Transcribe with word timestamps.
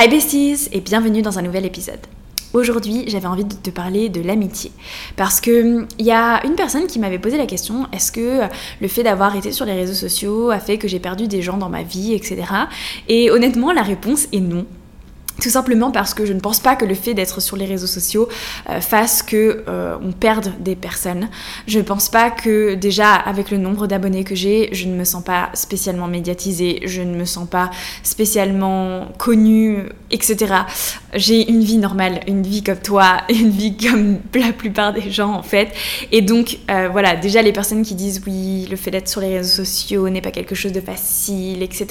Hi 0.00 0.06
besties 0.06 0.68
et 0.70 0.80
bienvenue 0.80 1.22
dans 1.22 1.40
un 1.40 1.42
nouvel 1.42 1.66
épisode. 1.66 1.98
Aujourd'hui, 2.52 3.06
j'avais 3.08 3.26
envie 3.26 3.44
de 3.44 3.54
te 3.54 3.70
parler 3.70 4.08
de 4.08 4.20
l'amitié. 4.20 4.70
Parce 5.16 5.40
que 5.40 5.50
il 5.50 5.76
hum, 5.78 5.88
y 5.98 6.12
a 6.12 6.46
une 6.46 6.54
personne 6.54 6.86
qui 6.86 7.00
m'avait 7.00 7.18
posé 7.18 7.36
la 7.36 7.46
question 7.46 7.88
est-ce 7.92 8.12
que 8.12 8.42
le 8.80 8.86
fait 8.86 9.02
d'avoir 9.02 9.34
été 9.34 9.50
sur 9.50 9.64
les 9.64 9.72
réseaux 9.72 9.94
sociaux 9.94 10.50
a 10.50 10.60
fait 10.60 10.78
que 10.78 10.86
j'ai 10.86 11.00
perdu 11.00 11.26
des 11.26 11.42
gens 11.42 11.56
dans 11.56 11.68
ma 11.68 11.82
vie, 11.82 12.14
etc. 12.14 12.44
Et 13.08 13.32
honnêtement, 13.32 13.72
la 13.72 13.82
réponse 13.82 14.28
est 14.30 14.38
non. 14.38 14.66
Tout 15.40 15.50
simplement 15.50 15.92
parce 15.92 16.14
que 16.14 16.26
je 16.26 16.32
ne 16.32 16.40
pense 16.40 16.58
pas 16.58 16.74
que 16.74 16.84
le 16.84 16.94
fait 16.94 17.14
d'être 17.14 17.40
sur 17.40 17.56
les 17.56 17.64
réseaux 17.64 17.86
sociaux 17.86 18.28
euh, 18.70 18.80
fasse 18.80 19.22
que 19.22 19.64
euh, 19.68 19.96
on 20.02 20.10
perde 20.10 20.52
des 20.58 20.74
personnes. 20.74 21.28
Je 21.68 21.78
ne 21.78 21.84
pense 21.84 22.08
pas 22.08 22.30
que 22.30 22.74
déjà 22.74 23.14
avec 23.14 23.52
le 23.52 23.58
nombre 23.58 23.86
d'abonnés 23.86 24.24
que 24.24 24.34
j'ai, 24.34 24.68
je 24.72 24.86
ne 24.88 24.96
me 24.96 25.04
sens 25.04 25.22
pas 25.22 25.50
spécialement 25.54 26.08
médiatisée, 26.08 26.80
je 26.86 27.02
ne 27.02 27.14
me 27.14 27.24
sens 27.24 27.48
pas 27.48 27.70
spécialement 28.02 29.06
connue, 29.16 29.84
etc. 30.10 30.54
J'ai 31.14 31.48
une 31.48 31.62
vie 31.62 31.78
normale, 31.78 32.20
une 32.26 32.42
vie 32.42 32.64
comme 32.64 32.80
toi, 32.80 33.18
une 33.28 33.50
vie 33.50 33.76
comme 33.76 34.18
la 34.34 34.52
plupart 34.52 34.92
des 34.92 35.08
gens 35.12 35.32
en 35.32 35.44
fait. 35.44 35.68
Et 36.10 36.20
donc 36.20 36.58
euh, 36.68 36.88
voilà, 36.90 37.14
déjà 37.14 37.42
les 37.42 37.52
personnes 37.52 37.84
qui 37.84 37.94
disent 37.94 38.22
oui, 38.26 38.66
le 38.68 38.76
fait 38.76 38.90
d'être 38.90 39.08
sur 39.08 39.20
les 39.20 39.38
réseaux 39.38 39.64
sociaux 39.64 40.08
n'est 40.08 40.20
pas 40.20 40.32
quelque 40.32 40.56
chose 40.56 40.72
de 40.72 40.80
facile, 40.80 41.62
etc. 41.62 41.86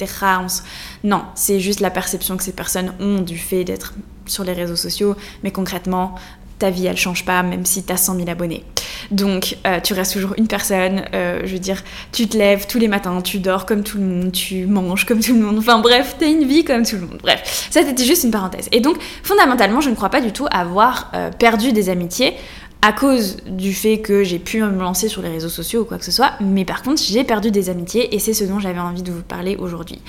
Non, 1.04 1.22
c'est 1.34 1.60
juste 1.60 1.80
la 1.80 1.90
perception 1.90 2.36
que 2.36 2.42
ces 2.42 2.52
personnes 2.52 2.92
ont 3.00 3.20
du 3.20 3.38
fait 3.38 3.64
d'être 3.64 3.94
sur 4.26 4.44
les 4.44 4.52
réseaux 4.52 4.76
sociaux, 4.76 5.16
mais 5.42 5.50
concrètement, 5.50 6.14
ta 6.58 6.70
vie 6.70 6.86
elle 6.86 6.96
change 6.96 7.24
pas 7.24 7.42
même 7.42 7.64
si 7.64 7.84
tu 7.84 7.92
as 7.92 7.96
100 7.96 8.16
000 8.16 8.28
abonnés. 8.28 8.64
Donc 9.10 9.56
euh, 9.66 9.80
tu 9.80 9.94
restes 9.94 10.12
toujours 10.12 10.34
une 10.36 10.48
personne, 10.48 11.04
euh, 11.14 11.42
je 11.44 11.52
veux 11.52 11.58
dire, 11.58 11.82
tu 12.12 12.26
te 12.26 12.36
lèves 12.36 12.66
tous 12.66 12.78
les 12.78 12.88
matins, 12.88 13.20
tu 13.22 13.38
dors 13.38 13.64
comme 13.64 13.82
tout 13.82 13.98
le 13.98 14.04
monde, 14.04 14.32
tu 14.32 14.66
manges 14.66 15.04
comme 15.04 15.20
tout 15.20 15.34
le 15.34 15.40
monde, 15.40 15.58
enfin 15.58 15.78
bref, 15.78 16.16
tu 16.18 16.24
as 16.24 16.28
une 16.28 16.46
vie 16.46 16.64
comme 16.64 16.84
tout 16.84 16.96
le 16.96 17.02
monde. 17.02 17.18
Bref, 17.22 17.68
ça 17.70 17.82
c'était 17.84 18.04
juste 18.04 18.24
une 18.24 18.30
parenthèse. 18.30 18.68
Et 18.72 18.80
donc 18.80 18.98
fondamentalement, 19.22 19.80
je 19.80 19.90
ne 19.90 19.94
crois 19.94 20.10
pas 20.10 20.20
du 20.20 20.32
tout 20.32 20.46
avoir 20.50 21.10
euh, 21.14 21.30
perdu 21.30 21.72
des 21.72 21.88
amitiés 21.88 22.34
à 22.80 22.92
cause 22.92 23.38
du 23.46 23.74
fait 23.74 23.98
que 23.98 24.22
j'ai 24.22 24.38
pu 24.38 24.62
me 24.62 24.80
lancer 24.80 25.08
sur 25.08 25.20
les 25.20 25.28
réseaux 25.28 25.48
sociaux 25.48 25.82
ou 25.82 25.84
quoi 25.84 25.98
que 25.98 26.04
ce 26.04 26.12
soit, 26.12 26.32
mais 26.40 26.64
par 26.64 26.82
contre 26.82 27.02
j'ai 27.02 27.24
perdu 27.24 27.50
des 27.50 27.70
amitiés 27.70 28.14
et 28.14 28.20
c'est 28.20 28.32
ce 28.32 28.44
dont 28.44 28.60
j'avais 28.60 28.78
envie 28.78 29.02
de 29.02 29.10
vous 29.10 29.22
parler 29.22 29.56
aujourd'hui. 29.56 30.00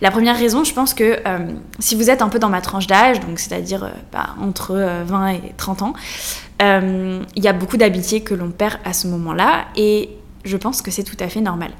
La 0.00 0.12
première 0.12 0.38
raison, 0.38 0.62
je 0.62 0.72
pense 0.72 0.94
que 0.94 1.18
euh, 1.26 1.38
si 1.80 1.96
vous 1.96 2.10
êtes 2.10 2.22
un 2.22 2.28
peu 2.28 2.38
dans 2.38 2.48
ma 2.48 2.60
tranche 2.60 2.86
d'âge, 2.86 3.18
donc 3.20 3.40
c'est-à-dire 3.40 3.84
euh, 3.84 3.90
bah, 4.12 4.36
entre 4.40 4.74
20 5.04 5.24
euh, 5.24 5.36
et 5.36 5.52
30 5.56 5.82
ans, 5.82 5.92
il 6.60 7.42
y 7.42 7.48
a 7.48 7.52
beaucoup 7.52 7.76
d'amitiés 7.76 8.20
que 8.20 8.34
l'on 8.34 8.50
perd 8.50 8.78
à 8.84 8.92
ce 8.92 9.08
moment-là 9.08 9.64
et 9.74 10.10
je 10.44 10.56
pense 10.56 10.80
que 10.80 10.92
c'est 10.92 11.02
tout 11.02 11.16
à 11.18 11.28
fait 11.28 11.40
normal. 11.40 11.72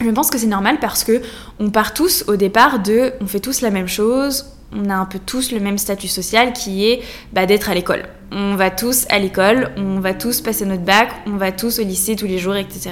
Je 0.00 0.08
pense 0.10 0.30
que 0.30 0.38
c'est 0.38 0.46
normal 0.46 0.78
parce 0.80 1.04
que 1.04 1.20
on 1.58 1.70
part 1.70 1.92
tous 1.92 2.24
au 2.26 2.36
départ 2.36 2.78
de 2.78 3.12
on 3.20 3.26
fait 3.26 3.40
tous 3.40 3.60
la 3.60 3.70
même 3.70 3.88
chose, 3.88 4.46
on 4.72 4.90
a 4.90 4.94
un 4.94 5.06
peu 5.06 5.18
tous 5.18 5.52
le 5.52 5.60
même 5.60 5.78
statut 5.78 6.08
social 6.08 6.52
qui 6.52 6.86
est 6.86 7.02
bah, 7.32 7.46
d'être 7.46 7.70
à 7.70 7.74
l'école 7.74 8.04
on 8.30 8.56
va 8.56 8.70
tous 8.70 9.06
à 9.08 9.18
l'école, 9.18 9.70
on 9.76 10.00
va 10.00 10.12
tous 10.12 10.40
passer 10.40 10.66
notre 10.66 10.82
bac, 10.82 11.08
on 11.26 11.36
va 11.36 11.50
tous 11.50 11.78
au 11.78 11.82
lycée 11.82 12.14
tous 12.14 12.26
les 12.26 12.38
jours, 12.38 12.56
etc. 12.56 12.90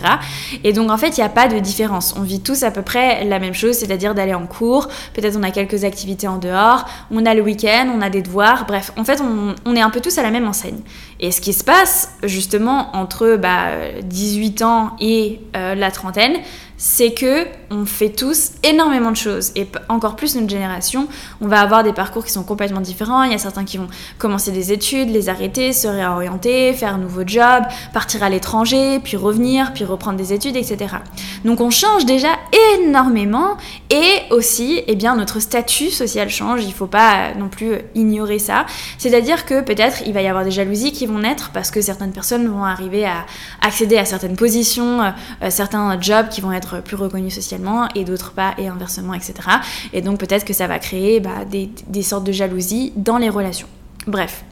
Et 0.64 0.72
donc 0.72 0.90
en 0.90 0.96
fait, 0.96 1.18
il 1.18 1.20
n'y 1.20 1.26
a 1.26 1.30
pas 1.30 1.48
de 1.48 1.58
différence. 1.58 2.14
On 2.16 2.22
vit 2.22 2.40
tous 2.40 2.62
à 2.62 2.70
peu 2.70 2.82
près 2.82 3.24
la 3.24 3.38
même 3.38 3.52
chose, 3.52 3.76
c'est-à-dire 3.76 4.14
d'aller 4.14 4.34
en 4.34 4.46
cours, 4.46 4.88
peut-être 5.14 5.36
on 5.36 5.42
a 5.42 5.50
quelques 5.50 5.84
activités 5.84 6.26
en 6.26 6.38
dehors, 6.38 6.86
on 7.10 7.26
a 7.26 7.34
le 7.34 7.42
week-end, 7.42 7.92
on 7.94 8.00
a 8.00 8.08
des 8.08 8.22
devoirs, 8.22 8.64
bref, 8.66 8.92
en 8.96 9.04
fait, 9.04 9.20
on, 9.20 9.76
est 9.76 9.80
un 9.80 9.90
peu 9.90 10.00
tous 10.00 10.16
à 10.18 10.22
la 10.22 10.30
même 10.30 10.48
enseigne. 10.48 10.80
Et 11.20 11.30
ce 11.30 11.40
qui 11.40 11.52
se 11.52 11.64
passe 11.64 12.14
justement 12.22 12.96
entre 12.96 13.36
bah, 13.36 13.72
18 14.02 14.62
ans 14.62 14.96
et 15.00 15.40
euh, 15.54 15.74
la 15.74 15.90
trentaine, 15.90 16.36
c'est 16.76 17.12
que 17.12 17.46
on 17.70 17.84
fait 17.84 18.10
tous 18.10 18.52
énormément 18.62 19.10
de 19.10 19.16
choses 19.16 19.52
et 19.56 19.66
encore 19.88 20.14
plus 20.14 20.36
notre 20.36 20.48
génération, 20.48 21.08
on 21.40 21.48
va 21.48 21.60
avoir 21.60 21.82
des 21.82 21.92
parcours 21.92 22.24
qui 22.24 22.30
sont 22.30 22.44
complètement 22.44 22.80
différents. 22.80 23.22
Il 23.24 23.32
y 23.32 23.34
a 23.34 23.38
certains 23.38 23.64
qui 23.64 23.78
vont 23.78 23.88
commencer 24.18 24.52
des 24.52 24.72
études, 24.72 25.10
les 25.10 25.28
arrêter, 25.28 25.72
se 25.72 25.88
réorienter, 25.88 26.72
faire 26.74 26.94
un 26.94 26.98
nouveau 26.98 27.22
job, 27.26 27.64
partir 27.92 28.22
à 28.22 28.28
l'étranger, 28.28 29.00
puis 29.02 29.16
revenir, 29.16 29.72
puis 29.72 29.84
reprendre 29.84 30.16
des 30.16 30.32
études, 30.32 30.56
etc. 30.56 30.96
Donc 31.44 31.60
on 31.60 31.70
change 31.70 32.04
déjà 32.04 32.28
énormément 32.74 33.56
et 33.90 34.22
aussi, 34.30 34.82
eh 34.86 34.94
bien, 34.94 35.16
notre 35.16 35.40
statut 35.40 35.90
social 35.90 36.28
change. 36.28 36.64
Il 36.64 36.72
faut 36.72 36.86
pas 36.86 37.34
non 37.34 37.48
plus 37.48 37.78
ignorer 37.94 38.38
ça. 38.38 38.66
C'est-à-dire 38.98 39.44
que 39.46 39.60
peut-être 39.60 40.02
il 40.06 40.12
va 40.12 40.22
y 40.22 40.28
avoir 40.28 40.44
des 40.44 40.50
jalousies 40.50 40.92
qui 40.92 41.06
vont 41.06 41.18
naître 41.18 41.50
parce 41.52 41.70
que 41.70 41.80
certaines 41.80 42.12
personnes 42.12 42.46
vont 42.46 42.64
arriver 42.64 43.06
à 43.06 43.26
accéder 43.60 43.96
à 43.96 44.04
certaines 44.04 44.36
positions, 44.36 45.02
euh, 45.02 45.50
certains 45.50 46.00
jobs 46.00 46.28
qui 46.28 46.40
vont 46.40 46.52
être 46.52 46.65
plus 46.84 46.96
reconnus 46.96 47.34
socialement 47.34 47.88
et 47.94 48.04
d'autres 48.04 48.32
pas, 48.32 48.54
et 48.58 48.68
inversement, 48.68 49.14
etc. 49.14 49.34
Et 49.92 50.02
donc 50.02 50.18
peut-être 50.18 50.44
que 50.44 50.52
ça 50.52 50.66
va 50.66 50.78
créer 50.78 51.20
bah, 51.20 51.44
des, 51.44 51.70
des 51.86 52.02
sortes 52.02 52.24
de 52.24 52.32
jalousie 52.32 52.92
dans 52.96 53.18
les 53.18 53.28
relations. 53.28 53.68
Bref, 54.06 54.44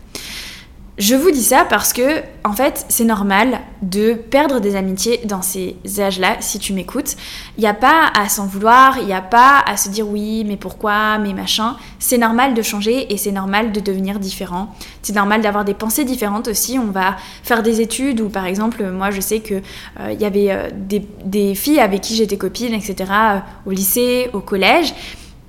je 0.96 1.16
vous 1.16 1.32
dis 1.32 1.42
ça 1.42 1.66
parce 1.68 1.92
que, 1.92 2.22
en 2.44 2.52
fait, 2.52 2.86
c'est 2.88 3.04
normal 3.04 3.58
de 3.82 4.12
perdre 4.12 4.60
des 4.60 4.76
amitiés 4.76 5.20
dans 5.24 5.42
ces 5.42 5.76
âges-là, 5.98 6.36
si 6.38 6.60
tu 6.60 6.72
m'écoutes. 6.72 7.16
Il 7.58 7.62
n'y 7.62 7.66
a 7.66 7.74
pas 7.74 8.12
à 8.16 8.28
s'en 8.28 8.46
vouloir, 8.46 8.98
il 8.98 9.06
n'y 9.06 9.12
a 9.12 9.20
pas 9.20 9.58
à 9.66 9.76
se 9.76 9.88
dire 9.88 10.08
oui, 10.08 10.44
mais 10.46 10.56
pourquoi, 10.56 11.18
mais 11.18 11.32
machin. 11.32 11.76
C'est 11.98 12.16
normal 12.18 12.54
de 12.54 12.62
changer 12.62 13.12
et 13.12 13.16
c'est 13.16 13.32
normal 13.32 13.72
de 13.72 13.80
devenir 13.80 14.20
différent. 14.20 14.72
C'est 15.02 15.16
normal 15.16 15.42
d'avoir 15.42 15.64
des 15.64 15.74
pensées 15.74 16.04
différentes 16.04 16.46
aussi. 16.46 16.78
On 16.78 16.92
va 16.92 17.16
faire 17.42 17.64
des 17.64 17.80
études 17.80 18.20
ou, 18.20 18.28
par 18.28 18.46
exemple, 18.46 18.84
moi, 18.84 19.10
je 19.10 19.20
sais 19.20 19.40
qu'il 19.40 19.62
euh, 19.98 20.12
il 20.12 20.20
y 20.20 20.24
avait 20.24 20.52
euh, 20.52 20.70
des, 20.72 21.04
des, 21.24 21.56
filles 21.56 21.80
avec 21.80 22.02
qui 22.02 22.14
j'étais 22.14 22.36
copine, 22.36 22.72
etc., 22.72 22.94
euh, 23.10 23.38
au 23.66 23.72
lycée, 23.72 24.30
au 24.32 24.38
collège. 24.38 24.94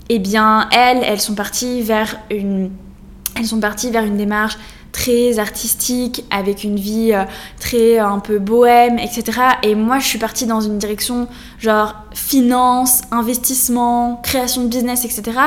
Eh 0.09 0.17
bien, 0.17 0.67
elles, 0.71 1.03
elles 1.03 1.21
sont 1.21 1.35
parties 1.35 1.83
vers 1.83 2.17
une... 2.31 2.71
Elles 3.37 3.45
sont 3.45 3.59
parties 3.59 3.91
vers 3.91 4.05
une 4.05 4.17
démarche 4.17 4.57
très 4.95 5.39
artistique, 5.39 6.23
avec 6.31 6.63
une 6.63 6.77
vie 6.77 7.11
euh, 7.11 7.25
très 7.59 7.99
euh, 7.99 8.07
un 8.07 8.19
peu 8.19 8.39
bohème, 8.39 8.97
etc. 8.97 9.23
Et 9.61 9.75
moi, 9.75 9.99
je 9.99 10.07
suis 10.07 10.17
partie 10.17 10.45
dans 10.45 10.61
une 10.61 10.77
direction 10.77 11.27
genre 11.59 11.95
finance, 12.13 13.01
investissement, 13.11 14.21
création 14.23 14.63
de 14.63 14.67
business, 14.67 15.03
etc. 15.03 15.37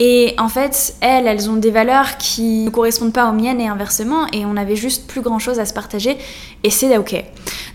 Et 0.00 0.34
en 0.38 0.48
fait, 0.48 0.94
elles, 1.02 1.26
elles 1.26 1.50
ont 1.50 1.56
des 1.56 1.70
valeurs 1.70 2.16
qui 2.16 2.64
ne 2.64 2.70
correspondent 2.70 3.12
pas 3.12 3.28
aux 3.28 3.34
miennes 3.34 3.60
et 3.60 3.68
inversement, 3.68 4.26
et 4.32 4.46
on 4.46 4.54
n'avait 4.54 4.76
juste 4.76 5.06
plus 5.06 5.20
grand 5.20 5.38
chose 5.38 5.60
à 5.60 5.66
se 5.66 5.74
partager, 5.74 6.16
et 6.64 6.70
c'est 6.70 6.96
ok. 6.96 7.22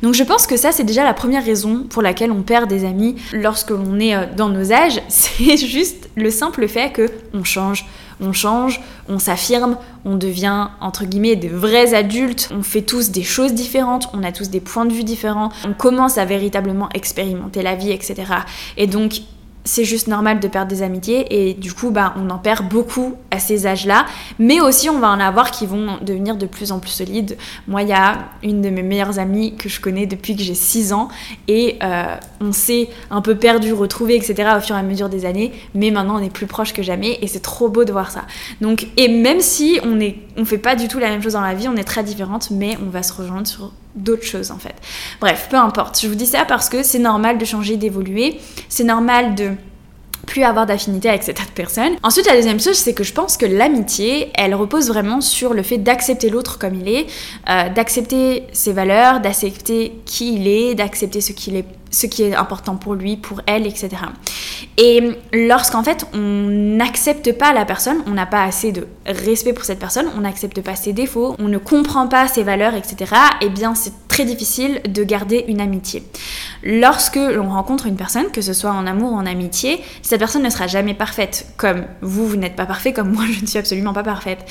Donc 0.02 0.16
je 0.16 0.24
pense 0.24 0.48
que 0.48 0.58
ça, 0.58 0.72
c'est 0.72 0.84
déjà 0.84 1.04
la 1.04 1.14
première 1.14 1.46
raison 1.46 1.86
pour 1.88 2.02
laquelle 2.02 2.32
on 2.32 2.42
perd 2.42 2.68
des 2.68 2.84
amis 2.84 3.16
lorsque 3.32 3.70
l'on 3.70 4.00
est 4.00 4.16
euh, 4.16 4.26
dans 4.36 4.50
nos 4.50 4.74
âges, 4.74 5.00
c'est 5.08 5.58
juste 5.58 6.10
le 6.16 6.30
simple 6.30 6.68
fait 6.68 6.92
que 6.92 7.10
on 7.34 7.44
change, 7.44 7.86
on 8.20 8.34
change, 8.34 8.82
on 9.10 9.20
s'affirme, 9.20 9.78
on 10.06 10.16
devient 10.16 10.68
entre 10.80 11.06
guillemets 11.06 11.36
des 11.36 11.50
vrais 11.50 11.94
adultes, 11.94 12.50
on 12.52 12.64
fait 12.64 12.82
tous 12.82 13.12
des 13.12 13.24
choses 13.24 13.54
différentes, 13.54 14.10
on 14.14 14.24
a 14.24 14.32
tous 14.32 14.50
des 14.50 14.60
points 14.60 14.86
de 14.86 14.94
vue 14.94 15.04
différents, 15.04 15.50
on 15.66 15.74
commence 15.74 16.18
à 16.18 16.26
véritablement 16.26 16.90
expérimenter 16.94 17.62
la 17.62 17.76
vie, 17.76 17.92
etc. 17.92 18.16
Et 18.78 18.88
donc 18.88 19.22
c'est 19.64 19.86
juste 19.86 20.08
normal 20.08 20.40
de 20.40 20.48
perdre 20.48 20.70
des 20.70 20.82
amitiés 20.82 21.50
et 21.50 21.54
du 21.54 21.74
coup 21.74 21.92
bah, 21.92 22.14
on 22.18 22.30
en 22.30 22.38
perd 22.38 22.68
beaucoup 22.68 23.16
à 23.30 23.40
ces 23.40 23.68
âges-là. 23.68 24.06
Mais 24.40 24.60
aussi 24.60 24.90
on 24.90 25.00
va 25.00 25.10
en 25.10 25.20
avoir 25.20 25.52
qui 25.52 25.66
vont 25.66 25.98
devenir 26.02 26.36
de 26.36 26.46
plus 26.46 26.72
en 26.72 26.80
plus 26.80 26.90
solides. 26.90 27.38
Moi 27.68 27.84
il 27.84 27.90
y 27.90 27.94
a 27.94 28.30
une 28.44 28.62
de 28.62 28.70
mes 28.70 28.84
meilleures 28.84 29.20
amies 29.20 29.56
que 29.56 29.70
je 29.70 29.80
connais 29.80 30.06
depuis 30.06 30.36
que 30.36 30.44
j'ai 30.44 30.56
6 30.56 30.94
ans 30.94 31.10
et 31.48 31.78
euh, 31.84 32.16
on 32.40 32.52
s'est 32.52 32.90
un 33.10 33.22
peu 33.22 33.36
perdu, 33.36 33.74
retrouvé 33.74 34.16
etc 34.16 34.50
au 34.58 34.62
fur 34.62 34.76
et 34.76 34.80
à 34.80 34.84
mesure 34.84 35.10
des 35.10 35.26
années. 35.26 35.52
Mais 35.76 35.92
maintenant 35.92 36.20
on 36.20 36.24
est 36.24 36.34
plus 36.34 36.48
proche 36.48 36.74
que 36.74 36.82
jamais 36.82 37.20
et 37.22 37.28
c'est 37.28 37.42
trop 37.42 37.70
beau 37.70 37.86
de 37.86 37.92
voir 37.92 38.12
ça. 38.12 38.24
Donc 38.62 38.88
et 38.98 39.08
même 39.08 39.42
si 39.42 39.80
on 39.84 40.00
est 40.00 40.16
on 40.38 40.46
fait 40.46 40.58
pas 40.58 40.76
du 40.76 40.88
tout 40.88 41.00
la 41.00 41.10
même 41.10 41.22
chose 41.22 41.34
dans 41.34 41.42
la 41.42 41.54
vie 41.54 41.68
on 41.68 41.76
est 41.76 41.84
très 41.84 42.04
différentes 42.04 42.52
mais 42.52 42.78
on 42.86 42.90
va 42.90 43.04
se 43.04 43.14
rejoindre 43.14 43.48
sur 43.48 43.72
d'autres 43.96 44.24
choses 44.26 44.52
en 44.52 44.58
fait. 44.58 44.76
Bref, 45.20 45.48
peu 45.50 45.58
importe. 45.58 46.00
Je 46.02 46.08
vous 46.08 46.16
dis 46.16 46.26
ça 46.26 46.46
parce 46.46 46.70
que 46.70 46.84
c'est 46.84 47.00
normal 47.00 47.38
de 47.38 47.46
changer, 47.46 47.78
d'évoluer. 47.78 48.40
C'est 48.70 48.84
normal 48.84 49.36
de 49.36 49.52
plus 50.28 50.44
avoir 50.44 50.66
d'affinité 50.66 51.10
avec 51.10 51.24
cette 51.24 51.42
personne. 51.56 51.94
Ensuite, 52.04 52.26
la 52.28 52.36
deuxième 52.36 52.60
chose, 52.60 52.78
c'est 52.78 52.94
que 52.94 53.04
je 53.04 53.12
pense 53.12 53.38
que 53.38 53.46
l'amitié, 53.46 54.32
elle 54.36 54.56
repose 54.56 54.88
vraiment 54.88 55.20
sur 55.20 55.54
le 55.54 55.64
fait 55.64 55.78
d'accepter 55.78 56.30
l'autre 56.30 56.58
comme 56.58 56.76
il 56.76 56.88
est, 56.88 57.08
euh, 57.50 57.70
d'accepter 57.70 58.44
ses 58.54 58.72
valeurs, 58.72 59.20
d'accepter 59.20 60.00
qui 60.06 60.36
il 60.36 60.48
est, 60.48 60.76
d'accepter 60.76 61.22
ce 61.22 61.34
qu'il 61.34 61.56
est 61.56 61.66
ce 61.92 62.08
qui 62.08 62.24
est 62.24 62.34
important 62.34 62.76
pour 62.78 62.96
lui, 62.96 63.18
pour 63.18 63.42
elle, 63.46 63.68
etc. 63.68 63.90
Et 64.78 65.12
lorsqu'en 65.34 65.84
fait 65.84 66.08
on 66.14 66.18
n'accepte 66.18 67.34
pas 67.34 67.54
la 67.54 67.66
personne, 67.66 67.98
on 68.08 68.12
n'a 68.12 68.26
pas 68.26 68.44
assez 68.44 68.72
de 68.72 68.88
respect 69.06 69.54
pour 69.54 69.66
cette 69.66 69.80
personne, 69.80 70.08
on 70.18 70.22
n'accepte 70.22 70.62
pas 70.62 70.76
ses 70.76 70.94
défauts, 70.94 71.36
on 71.40 71.48
ne 71.48 71.58
comprend 71.58 72.08
pas 72.08 72.28
ses 72.28 72.44
valeurs, 72.44 72.74
etc. 72.74 73.14
Eh 73.42 73.50
bien 73.50 73.76
c'est 73.76 73.94
très 74.08 74.26
difficile 74.26 74.82
de 74.88 75.04
garder 75.04 75.46
une 75.48 75.62
amitié. 75.62 76.04
Lorsque 76.64 77.16
l'on 77.18 77.50
rencontre 77.50 77.86
une 77.88 77.96
personne, 77.96 78.32
que 78.32 78.42
ce 78.42 78.54
soit 78.54 78.72
en 78.72 78.88
amour 78.88 79.14
ou 79.14 79.16
en 79.16 79.26
amitié, 79.26 79.82
cette 80.02 80.20
personne 80.20 80.44
ne 80.44 80.50
sera 80.50 80.68
jamais 80.68 80.94
parfaite. 80.94 81.48
Comme 81.58 81.86
vous, 82.02 82.28
vous 82.28 82.36
n'êtes 82.36 82.56
pas 82.56 82.66
parfait, 82.66 82.94
comme 82.94 83.12
moi 83.12 83.24
je 83.32 83.42
ne 83.42 83.48
suis 83.48 83.60
absolument 83.60 83.94
pas 83.94 84.04
parfaite 84.04 84.46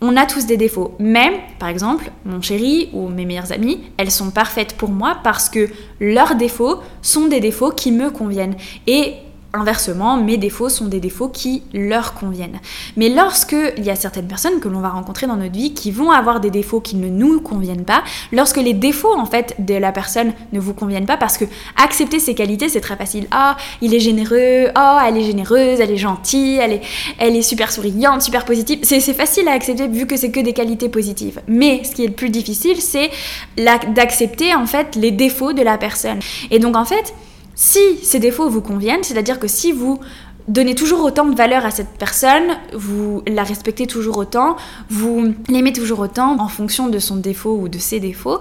on 0.00 0.16
a 0.16 0.26
tous 0.26 0.46
des 0.46 0.56
défauts. 0.56 0.94
Mais, 0.98 1.40
par 1.58 1.68
exemple, 1.68 2.10
mon 2.24 2.42
chéri 2.42 2.90
ou 2.92 3.08
mes 3.08 3.24
meilleures 3.24 3.52
amies, 3.52 3.80
elles 3.96 4.10
sont 4.10 4.30
parfaites 4.30 4.74
pour 4.74 4.90
moi 4.90 5.18
parce 5.22 5.48
que 5.48 5.68
leurs 6.00 6.34
défauts 6.34 6.80
sont 7.02 7.26
des 7.26 7.40
défauts 7.40 7.70
qui 7.70 7.92
me 7.92 8.10
conviennent. 8.10 8.56
Et 8.86 9.14
Inversement, 9.52 10.18
mes 10.18 10.36
défauts 10.36 10.68
sont 10.68 10.86
des 10.86 11.00
défauts 11.00 11.28
qui 11.28 11.62
leur 11.72 12.14
conviennent. 12.14 12.60
Mais 12.96 13.08
lorsque 13.08 13.56
il 13.76 13.84
y 13.84 13.90
a 13.90 13.96
certaines 13.96 14.26
personnes 14.26 14.60
que 14.60 14.68
l'on 14.68 14.80
va 14.80 14.90
rencontrer 14.90 15.26
dans 15.26 15.36
notre 15.36 15.52
vie 15.52 15.72
qui 15.72 15.90
vont 15.90 16.10
avoir 16.10 16.40
des 16.40 16.50
défauts 16.50 16.80
qui 16.80 16.96
ne 16.96 17.08
nous 17.08 17.40
conviennent 17.40 17.84
pas, 17.84 18.02
lorsque 18.32 18.58
les 18.58 18.74
défauts 18.74 19.16
en 19.16 19.24
fait 19.24 19.54
de 19.58 19.74
la 19.74 19.92
personne 19.92 20.32
ne 20.52 20.60
vous 20.60 20.74
conviennent 20.74 21.06
pas, 21.06 21.16
parce 21.16 21.38
que 21.38 21.46
accepter 21.82 22.18
ses 22.18 22.34
qualités 22.34 22.68
c'est 22.68 22.80
très 22.80 22.96
facile. 22.96 23.26
Ah, 23.30 23.56
il 23.80 23.94
est 23.94 24.00
généreux. 24.00 24.68
Oh, 24.76 24.98
elle 25.06 25.16
est 25.16 25.24
généreuse, 25.24 25.80
elle 25.80 25.90
est 25.90 25.96
gentille, 25.96 26.56
elle 26.56 26.72
est, 26.74 26.82
elle 27.18 27.34
est 27.34 27.42
super 27.42 27.72
souriante, 27.72 28.22
super 28.22 28.44
positive. 28.44 28.80
C'est 28.82 29.00
facile 29.14 29.48
à 29.48 29.52
accepter 29.52 29.88
vu 29.88 30.06
que 30.06 30.16
c'est 30.16 30.30
que 30.30 30.40
des 30.40 30.52
qualités 30.52 30.88
positives. 30.88 31.40
Mais 31.48 31.82
ce 31.84 31.94
qui 31.94 32.04
est 32.04 32.08
le 32.08 32.12
plus 32.12 32.30
difficile, 32.30 32.80
c'est 32.80 33.10
d'accepter 33.56 34.54
en 34.54 34.66
fait 34.66 34.96
les 34.96 35.12
défauts 35.12 35.52
de 35.54 35.62
la 35.62 35.78
personne. 35.78 36.18
Et 36.50 36.58
donc 36.58 36.76
en 36.76 36.84
fait 36.84 37.14
si 37.56 37.80
ces 38.02 38.20
défauts 38.20 38.48
vous 38.48 38.60
conviennent, 38.60 39.02
c'est-à-dire 39.02 39.40
que 39.40 39.48
si 39.48 39.72
vous 39.72 39.98
donnez 40.46 40.74
toujours 40.74 41.02
autant 41.02 41.24
de 41.24 41.34
valeur 41.34 41.66
à 41.66 41.72
cette 41.72 41.98
personne, 41.98 42.56
vous 42.72 43.22
la 43.26 43.42
respectez 43.42 43.86
toujours 43.86 44.18
autant, 44.18 44.56
vous 44.90 45.34
l'aimez 45.48 45.72
toujours 45.72 45.98
autant 46.00 46.38
en 46.38 46.48
fonction 46.48 46.88
de 46.88 46.98
son 46.98 47.16
défaut 47.16 47.58
ou 47.60 47.68
de 47.68 47.78
ses 47.78 47.98
défauts, 47.98 48.40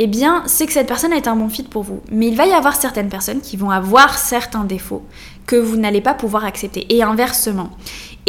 eh 0.00 0.06
bien, 0.06 0.44
c'est 0.46 0.66
que 0.66 0.72
cette 0.72 0.86
personne 0.86 1.12
est 1.12 1.26
un 1.26 1.34
bon 1.34 1.48
fit 1.48 1.64
pour 1.64 1.82
vous. 1.82 2.00
Mais 2.10 2.28
il 2.28 2.36
va 2.36 2.46
y 2.46 2.52
avoir 2.52 2.76
certaines 2.76 3.08
personnes 3.08 3.40
qui 3.40 3.56
vont 3.56 3.70
avoir 3.70 4.16
certains 4.16 4.64
défauts 4.64 5.02
que 5.46 5.56
vous 5.56 5.76
n'allez 5.76 6.00
pas 6.00 6.14
pouvoir 6.14 6.44
accepter. 6.44 6.86
Et 6.94 7.02
inversement. 7.02 7.70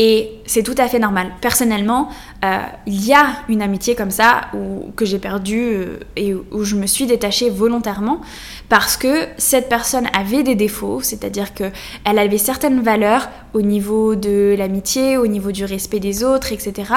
Et 0.02 0.32
c'est 0.46 0.64
tout 0.64 0.76
à 0.78 0.88
fait 0.88 0.98
normal. 0.98 1.34
Personnellement, 1.42 2.08
euh, 2.46 2.60
il 2.88 3.06
y 3.06 3.14
a 3.14 3.44
une 3.50 3.62
amitié 3.62 3.96
comme 3.96 4.12
ça 4.12 4.50
que 4.96 5.04
j'ai 5.04 5.20
perdue 5.20 5.74
euh, 5.74 6.00
et 6.16 6.34
où 6.34 6.64
je 6.64 6.78
me 6.78 6.88
suis 6.88 7.06
détachée 7.06 7.50
volontairement 7.50 8.22
parce 8.70 8.96
que 8.96 9.26
cette 9.38 9.68
personne 9.68 10.08
avait 10.18 10.44
des 10.44 10.56
défauts, 10.56 11.02
c'est-à-dire 11.02 11.54
qu'elle 11.54 11.74
avait 12.06 12.38
certaines 12.38 12.80
valeurs 12.80 13.28
au 13.54 13.62
niveau 13.62 14.16
de 14.16 14.56
l'amitié, 14.58 15.18
au 15.18 15.28
niveau 15.28 15.52
du 15.52 15.66
respect 15.66 16.00
des 16.00 16.24
autres, 16.24 16.54
etc., 16.54 16.94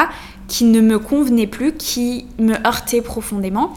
qui 0.47 0.65
ne 0.65 0.81
me 0.81 1.01
convenaient 1.01 1.49
plus, 1.49 1.73
qui 1.73 2.27
me 2.39 2.55
heurtaient 2.65 3.03
profondément. 3.03 3.73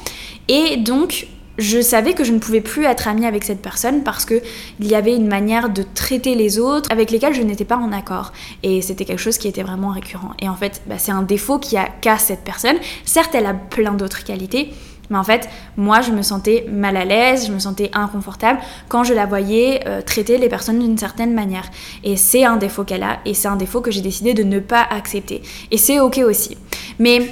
Et 0.50 0.78
donc, 0.78 1.26
je 1.58 1.82
savais 1.82 2.14
que 2.14 2.24
je 2.24 2.32
ne 2.32 2.40
pouvais 2.40 2.62
plus 2.62 2.86
être 2.86 3.08
amie 3.08 3.26
avec 3.26 3.44
cette 3.44 3.62
personne 3.62 4.04
parce 4.04 4.26
que 4.26 4.42
il 4.80 4.88
y 4.88 4.96
avait 4.96 5.16
une 5.16 5.28
manière 5.28 5.70
de 5.70 5.84
traiter 5.84 6.36
les 6.36 6.60
autres 6.60 6.92
avec 6.92 7.12
lesquelles 7.12 7.34
je 7.34 7.42
n'étais 7.42 7.66
pas 7.66 7.78
en 7.78 7.92
accord 7.92 8.34
et 8.64 8.82
c'était 8.82 9.06
quelque 9.06 9.20
chose 9.20 9.38
qui 9.38 9.48
était 9.48 9.64
vraiment 9.64 9.90
récurrent 9.90 10.32
et 10.40 10.50
en 10.50 10.56
fait 10.56 10.82
bah, 10.88 10.96
c'est 10.98 11.12
un 11.12 11.24
défaut 11.24 11.60
qui 11.60 11.78
a 11.78 11.88
qu'a 12.02 12.18
cette 12.18 12.44
personne 12.44 12.76
certes 13.06 13.34
elle 13.36 13.46
a 13.46 13.54
plein 13.54 13.94
d'autres 13.94 14.24
qualités 14.24 14.74
mais 15.10 15.18
en 15.18 15.24
fait, 15.24 15.50
moi, 15.78 16.02
je 16.02 16.12
me 16.12 16.22
sentais 16.22 16.66
mal 16.70 16.98
à 16.98 17.06
l'aise, 17.06 17.48
je 17.48 17.52
me 17.52 17.60
sentais 17.60 17.92
inconfortable 17.94 18.60
quand 18.90 19.04
je 19.04 19.14
la 19.14 19.26
voyais 19.26 19.82
euh, 19.88 20.02
traiter 20.02 20.38
les 20.38 20.50
personnes 20.50 20.80
d'une 20.80 20.98
certaine 20.98 21.34
manière. 21.34 21.70
Et 22.04 22.18
c'est 22.18 22.44
un 22.44 22.58
défaut 22.58 22.84
qu'elle 22.84 23.04
a, 23.04 23.20
et 23.26 23.34
c'est 23.34 23.48
un 23.48 23.56
défaut 23.56 23.82
que 23.82 23.92
j'ai 23.92 24.02
décidé 24.02 24.34
de 24.34 24.44
ne 24.44 24.60
pas 24.60 24.82
accepter. 24.82 25.42
Et 25.72 25.78
c'est 25.78 26.00
ok 26.00 26.20
aussi. 26.26 26.58
Mais 27.00 27.30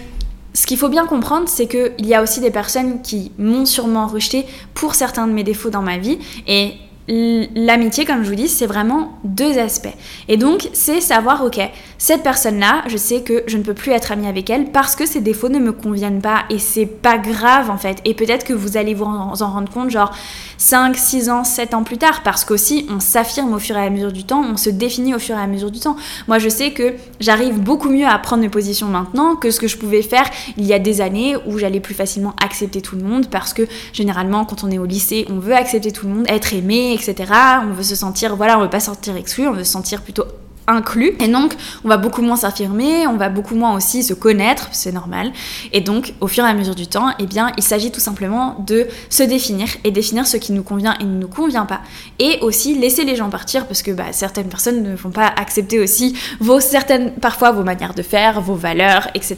ce 0.54 0.68
qu'il 0.68 0.78
faut 0.78 0.90
bien 0.90 1.06
comprendre, 1.06 1.50
c'est 1.50 1.68
qu'il 1.68 2.06
y 2.06 2.14
a 2.14 2.22
aussi 2.22 2.40
des 2.40 2.52
personnes 2.52 3.02
qui 3.02 3.32
m'ont 3.38 3.66
sûrement 3.66 4.08
rejeté 4.08 4.46
pour 4.74 4.94
certains 4.96 5.28
de 5.28 5.34
mes 5.34 5.44
défauts 5.44 5.72
dans 5.72 5.82
ma 5.82 5.98
vie. 5.98 6.20
Et 6.48 6.74
l'amitié, 7.08 8.06
comme 8.06 8.24
je 8.24 8.30
vous 8.30 8.36
dis, 8.36 8.48
c'est 8.48 8.66
vraiment 8.66 9.18
deux 9.24 9.58
aspects. 9.58 9.94
Et 10.28 10.38
donc, 10.38 10.70
c'est 10.74 11.02
savoir, 11.02 11.44
ok, 11.44 11.60
cette 12.04 12.22
personne-là, 12.22 12.84
je 12.88 12.98
sais 12.98 13.22
que 13.22 13.44
je 13.48 13.58
ne 13.58 13.64
peux 13.64 13.74
plus 13.74 13.94
être 13.94 14.12
amie 14.12 14.28
avec 14.28 14.50
elle 14.50 14.66
parce 14.72 14.96
que 14.96 15.06
ses 15.06 15.22
défauts 15.22 15.48
ne 15.48 15.60
me 15.60 15.72
conviennent 15.72 16.22
pas 16.22 16.44
et 16.50 16.60
c'est 16.60 16.86
pas 16.86 17.18
grave 17.18 17.70
en 17.70 17.78
fait. 17.78 18.00
Et 18.04 18.14
peut-être 18.14 18.44
que 18.44 18.52
vous 18.52 18.76
allez 18.76 18.94
vous 18.94 19.06
en, 19.06 19.34
rendre 19.34 19.72
compte 19.72 19.90
genre 19.90 20.12
5, 20.58 20.98
6 20.98 21.30
ans, 21.30 21.44
7 21.46 21.74
ans 21.74 21.84
plus 21.84 21.98
tard 21.98 22.22
parce 22.24 22.44
qu'aussi 22.44 22.86
on 22.90 23.00
s'affirme 23.00 23.54
au 23.54 23.60
fur 23.60 23.78
et 23.78 23.86
à 23.86 23.90
mesure 23.90 24.12
du 24.12 24.26
temps, 24.26 24.44
on 24.44 24.58
se 24.58 24.70
définit 24.70 25.16
au 25.16 25.20
fur 25.20 25.38
et 25.38 25.42
à 25.42 25.48
mesure 25.48 25.72
du 25.72 25.80
temps. 25.80 25.96
Moi, 26.28 26.40
je 26.40 26.50
sais 26.50 26.72
que 26.72 26.94
j'arrive 27.22 27.60
beaucoup 27.60 27.90
mieux 27.90 28.06
à 28.06 28.18
prendre 28.20 28.42
mes 28.42 28.50
positions 28.50 28.88
maintenant 28.88 29.38
que 29.38 29.50
ce 29.50 29.62
que 29.62 29.70
je 29.70 29.78
pouvais 29.78 30.02
faire 30.02 30.26
il 30.58 30.66
y 30.66 30.74
a 30.74 30.80
des 30.80 31.00
années 31.00 31.38
où 31.46 31.58
j'allais 31.58 31.80
plus 31.80 31.96
facilement 31.96 32.34
accepter 32.44 32.82
tout 32.82 32.98
le 32.98 33.04
monde 33.04 33.28
parce 33.30 33.54
que 33.54 33.66
généralement, 33.94 34.44
quand 34.44 34.66
on 34.66 34.72
est 34.72 34.78
au 34.78 34.86
lycée, 34.86 35.26
on 35.30 35.40
veut 35.40 35.56
accepter 35.56 35.94
tout 35.94 36.08
le 36.08 36.14
monde, 36.14 36.26
être 36.28 36.54
aimé, 36.54 36.93
etc. 36.94 37.32
On 37.64 37.74
veut 37.74 37.84
se 37.84 37.96
sentir, 37.96 38.36
voilà, 38.36 38.58
on 38.58 38.62
veut 38.62 38.70
pas 38.70 38.80
sortir 38.80 39.16
exclu, 39.16 39.48
on 39.48 39.54
veut 39.54 39.64
se 39.64 39.72
sentir 39.72 40.02
plutôt 40.02 40.26
inclus. 40.68 41.14
Et 41.20 41.28
donc, 41.28 41.54
on 41.84 41.90
va 41.90 41.98
beaucoup 41.98 42.22
moins 42.22 42.36
s'affirmer, 42.36 43.08
on 43.08 43.18
va 43.18 43.30
beaucoup 43.30 43.56
moins 43.56 43.76
aussi 43.76 44.04
se 44.04 44.14
connaître, 44.14 44.70
c'est 44.72 44.92
normal. 44.92 45.32
Et 45.72 45.82
donc, 45.82 46.14
au 46.22 46.28
fur 46.28 46.46
et 46.46 46.50
à 46.50 46.54
mesure 46.54 46.76
du 46.76 46.88
temps, 46.88 47.12
eh 47.20 47.26
bien, 47.26 47.52
il 47.58 47.64
s'agit 47.64 47.92
tout 47.92 48.00
simplement 48.00 48.64
de 48.66 48.88
se 49.10 49.24
définir 49.24 49.68
et 49.84 49.92
définir 49.92 50.28
ce 50.28 50.38
qui 50.38 50.52
nous 50.52 50.64
convient 50.64 50.96
et 51.00 51.04
ne 51.04 51.18
nous 51.18 51.28
convient 51.28 51.66
pas. 51.66 51.82
Et 52.20 52.40
aussi 52.42 52.78
laisser 52.78 53.04
les 53.04 53.16
gens 53.16 53.30
partir 53.30 53.68
parce 53.68 53.82
que 53.82 53.92
bah, 53.92 54.12
certaines 54.12 54.50
personnes 54.50 54.84
ne 54.84 54.96
vont 54.96 55.12
pas 55.12 55.28
accepter 55.28 55.80
aussi 55.80 56.16
vos 56.40 56.60
certaines, 56.60 57.14
parfois 57.14 57.52
vos 57.52 57.64
manières 57.64 57.94
de 57.94 58.04
faire, 58.04 58.42
vos 58.42 58.56
valeurs, 58.56 59.08
etc. 59.16 59.38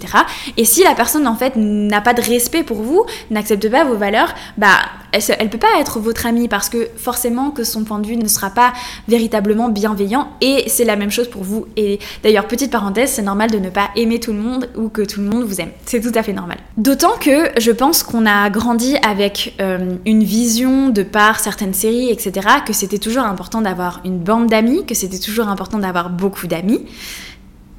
Et 0.58 0.66
si 0.66 0.84
la 0.84 0.96
personne 0.96 1.28
en 1.28 1.36
fait 1.36 1.54
n'a 1.56 2.01
pas 2.01 2.13
de 2.13 2.22
respect 2.22 2.63
pour 2.63 2.81
vous, 2.81 3.06
n'accepte 3.31 3.69
pas 3.69 3.84
vos 3.84 3.98
valeurs, 3.98 4.34
bah, 4.58 4.78
elle, 5.15 5.35
elle 5.39 5.50
peut 5.50 5.57
pas 5.57 5.79
être 5.79 6.00
votre 6.00 6.25
amie 6.25 6.47
parce 6.47 6.69
que 6.69 6.89
forcément 6.97 7.51
que 7.51 7.63
son 7.63 7.83
point 7.83 8.00
de 8.00 8.07
vue 8.07 8.17
ne 8.17 8.27
sera 8.27 8.50
pas 8.50 8.73
véritablement 9.07 9.69
bienveillant 9.69 10.29
et 10.41 10.65
c'est 10.67 10.85
la 10.85 10.95
même 10.95 11.12
chose 11.12 11.29
pour 11.29 11.44
vous. 11.44 11.65
Et 11.77 12.00
d'ailleurs, 12.23 12.47
petite 12.47 12.71
parenthèse, 12.71 13.12
c'est 13.12 13.21
normal 13.21 13.51
de 13.51 13.57
ne 13.57 13.69
pas 13.69 13.89
aimer 13.95 14.19
tout 14.19 14.33
le 14.33 14.39
monde 14.39 14.69
ou 14.75 14.89
que 14.89 15.01
tout 15.01 15.21
le 15.21 15.27
monde 15.27 15.44
vous 15.44 15.62
aime. 15.62 15.71
C'est 15.85 16.01
tout 16.01 16.17
à 16.17 16.23
fait 16.23 16.33
normal. 16.33 16.57
D'autant 16.77 17.17
que 17.17 17.50
je 17.59 17.71
pense 17.71 18.03
qu'on 18.03 18.25
a 18.25 18.50
grandi 18.50 18.95
avec 18.97 19.56
euh, 19.62 19.95
une 20.06 20.23
vision 20.23 20.89
de 20.89 21.03
par 21.03 21.39
certaines 21.39 21.73
séries, 21.73 22.09
etc., 22.09 22.47
que 22.65 22.73
c'était 22.73 23.00
toujours 23.00 23.23
important 23.23 23.62
d'avoir 23.62 24.01
une 24.03 24.19
bande 24.19 24.47
d'amis, 24.47 24.85
que 24.85 24.95
c'était 24.95 25.19
toujours 25.19 25.47
important 25.47 25.79
d'avoir 25.79 26.09
beaucoup 26.09 26.47
d'amis. 26.47 26.85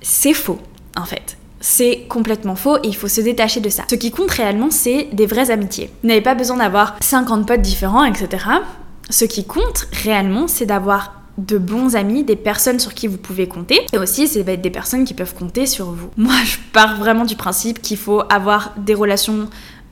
C'est 0.00 0.34
faux, 0.34 0.58
en 0.96 1.04
fait. 1.04 1.36
C'est 1.68 2.04
complètement 2.08 2.54
faux 2.54 2.76
et 2.76 2.86
il 2.86 2.94
faut 2.94 3.08
se 3.08 3.20
détacher 3.20 3.58
de 3.58 3.68
ça. 3.70 3.82
Ce 3.90 3.96
qui 3.96 4.12
compte 4.12 4.30
réellement, 4.30 4.70
c'est 4.70 5.08
des 5.12 5.26
vraies 5.26 5.50
amitiés. 5.50 5.90
Vous 6.00 6.08
n'avez 6.08 6.20
pas 6.20 6.36
besoin 6.36 6.58
d'avoir 6.58 6.94
50 7.00 7.44
potes 7.44 7.60
différents, 7.60 8.04
etc. 8.04 8.44
Ce 9.10 9.24
qui 9.24 9.44
compte 9.44 9.88
réellement, 10.04 10.46
c'est 10.46 10.64
d'avoir 10.64 11.22
de 11.38 11.58
bons 11.58 11.96
amis, 11.96 12.22
des 12.22 12.36
personnes 12.36 12.78
sur 12.78 12.94
qui 12.94 13.08
vous 13.08 13.18
pouvez 13.18 13.48
compter. 13.48 13.80
Et 13.92 13.98
aussi, 13.98 14.28
c'est 14.28 14.44
des 14.44 14.70
personnes 14.70 15.04
qui 15.04 15.12
peuvent 15.12 15.34
compter 15.34 15.66
sur 15.66 15.86
vous. 15.86 16.08
Moi, 16.16 16.36
je 16.44 16.56
pars 16.72 16.98
vraiment 16.98 17.24
du 17.24 17.34
principe 17.34 17.82
qu'il 17.82 17.98
faut 17.98 18.22
avoir 18.30 18.72
des 18.76 18.94
relations 18.94 19.48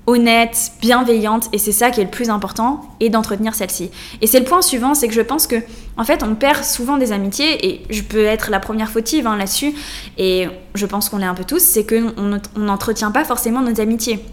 honnêtes, 0.07 0.73
bienveillantes, 0.81 1.49
et 1.53 1.59
c'est 1.59 1.73
ça 1.73 1.91
qui 1.91 2.01
est 2.01 2.05
le 2.05 2.11
plus 2.11 2.31
important, 2.31 2.83
et 3.01 3.11
d'entretenir 3.11 3.55
celle-ci. 3.55 3.91
Et 4.21 4.27
c'est 4.27 4.39
le 4.39 4.45
point 4.45 4.63
suivant, 4.63 4.95
c'est 4.95 5.09
que 5.09 5.15
je 5.15 5.21
pense 5.21 5.47
que, 5.47 5.57
en 5.97 6.05
fait, 6.05 6.23
on 6.23 6.35
perd 6.35 6.65
souvent 6.65 6.99
des 6.99 7.13
amitiés, 7.13 7.67
et 7.67 7.83
je 7.91 8.03
peux 8.03 8.25
être 8.25 8.51
la 8.51 8.61
première 8.61 8.91
fautive 8.91 9.27
hein, 9.27 9.37
là-dessus, 9.37 9.73
et 10.19 10.49
je 10.75 10.87
pense 10.87 11.09
qu'on 11.09 11.19
l'est 11.19 11.27
un 11.27 11.35
peu 11.35 11.45
tous, 11.45 11.63
c'est 11.63 11.87
qu'on 11.87 12.41
n'entretient 12.57 13.11
pas 13.11 13.25
forcément 13.25 13.63
nos 13.63 13.81
amitiés. 13.81 14.25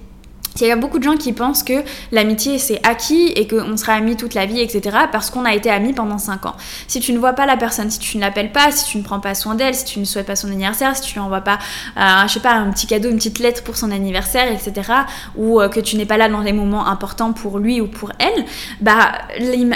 Il 0.59 0.67
y 0.67 0.71
a 0.71 0.75
beaucoup 0.75 0.99
de 0.99 1.03
gens 1.03 1.15
qui 1.15 1.33
pensent 1.33 1.63
que 1.63 1.83
l'amitié 2.11 2.59
c'est 2.59 2.85
acquis 2.85 3.27
et 3.35 3.47
qu'on 3.47 3.77
sera 3.77 3.93
amis 3.93 4.17
toute 4.17 4.33
la 4.33 4.45
vie, 4.45 4.59
etc. 4.59 4.97
parce 5.11 5.29
qu'on 5.29 5.45
a 5.45 5.53
été 5.53 5.69
amis 5.69 5.93
pendant 5.93 6.17
5 6.17 6.45
ans. 6.45 6.55
Si 6.87 6.99
tu 6.99 7.13
ne 7.13 7.19
vois 7.19 7.33
pas 7.33 7.45
la 7.45 7.57
personne, 7.57 7.89
si 7.89 7.99
tu 7.99 8.17
ne 8.17 8.21
l'appelles 8.21 8.51
pas, 8.51 8.71
si 8.71 8.85
tu 8.85 8.97
ne 8.97 9.03
prends 9.03 9.19
pas 9.19 9.33
soin 9.33 9.55
d'elle, 9.55 9.73
si 9.73 9.85
tu 9.85 9.99
ne 9.99 10.05
souhaites 10.05 10.27
pas 10.27 10.35
son 10.35 10.49
anniversaire, 10.49 10.95
si 10.95 11.03
tu 11.03 11.13
lui 11.13 11.19
envoies 11.19 11.41
pas, 11.41 11.57
euh, 11.97 12.27
je 12.27 12.33
sais 12.33 12.39
pas, 12.41 12.51
un 12.51 12.69
petit 12.71 12.85
cadeau, 12.85 13.09
une 13.09 13.17
petite 13.17 13.39
lettre 13.39 13.63
pour 13.63 13.77
son 13.77 13.91
anniversaire, 13.91 14.51
etc. 14.51 14.91
ou 15.35 15.61
euh, 15.61 15.69
que 15.69 15.79
tu 15.79 15.95
n'es 15.95 16.05
pas 16.05 16.17
là 16.17 16.27
dans 16.27 16.41
les 16.41 16.53
moments 16.53 16.87
importants 16.87 17.33
pour 17.33 17.57
lui 17.57 17.81
ou 17.81 17.87
pour 17.87 18.11
elle, 18.19 18.45
bah 18.81 19.13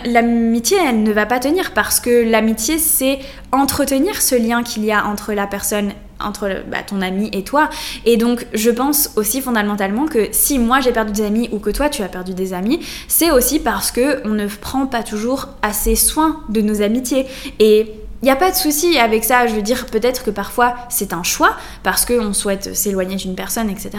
l'amitié 0.05 0.77
elle 0.86 1.03
ne 1.03 1.12
va 1.12 1.25
pas 1.25 1.39
tenir 1.39 1.74
parce 1.74 2.00
que 2.00 2.29
l'amitié 2.29 2.77
c'est 2.77 3.20
entretenir 3.51 4.22
ce 4.22 4.36
lien 4.36 4.63
qu'il 4.63 4.84
y 4.84 4.91
a 4.91 5.05
entre 5.05 5.34
la 5.34 5.48
personne 5.48 5.94
entre 6.20 6.64
bah, 6.70 6.84
ton 6.86 7.02
ami 7.02 7.30
et 7.34 7.44
toi. 7.44 7.70
Et 8.06 8.18
donc, 8.18 8.46
je 8.54 8.70
pense 8.70 9.12
aussi 9.16 9.42
fondamentalement 9.42 10.06
que 10.06 10.28
si 10.32 10.60
moi 10.60 10.80
j'ai 10.80 10.92
perdu 10.92 11.12
des 11.12 11.26
amis 11.26 11.50
ou 11.52 11.60
que 11.60 11.70
toi 11.70 11.90
tu 11.90 12.02
as 12.04 12.08
perdu 12.08 12.34
des 12.34 12.54
amis, 12.54 12.80
c'est 13.08 13.32
aussi 13.32 13.60
parce 13.60 13.92
que 13.92 14.26
on 14.26 14.34
ne 14.34 14.48
prend 14.48 14.88
pas 14.88 15.04
toujours 15.04 15.50
assez 15.62 15.96
soin 15.96 16.42
de 16.50 16.62
nos 16.62 16.82
amitiés. 16.82 17.26
Et 17.60 17.92
il 18.22 18.26
n'y 18.26 18.32
a 18.32 18.38
pas 18.38 18.50
de 18.50 18.56
souci 18.56 18.98
avec 18.98 19.24
ça, 19.24 19.46
je 19.46 19.54
veux 19.54 19.62
dire, 19.62 19.86
peut-être 19.86 20.24
que 20.24 20.32
parfois 20.32 20.74
c'est 20.90 21.14
un 21.14 21.22
choix 21.22 21.56
parce 21.84 22.06
qu'on 22.06 22.34
souhaite 22.34 22.76
s'éloigner 22.76 23.18
d'une 23.18 23.36
personne, 23.36 23.70
etc. 23.70 23.92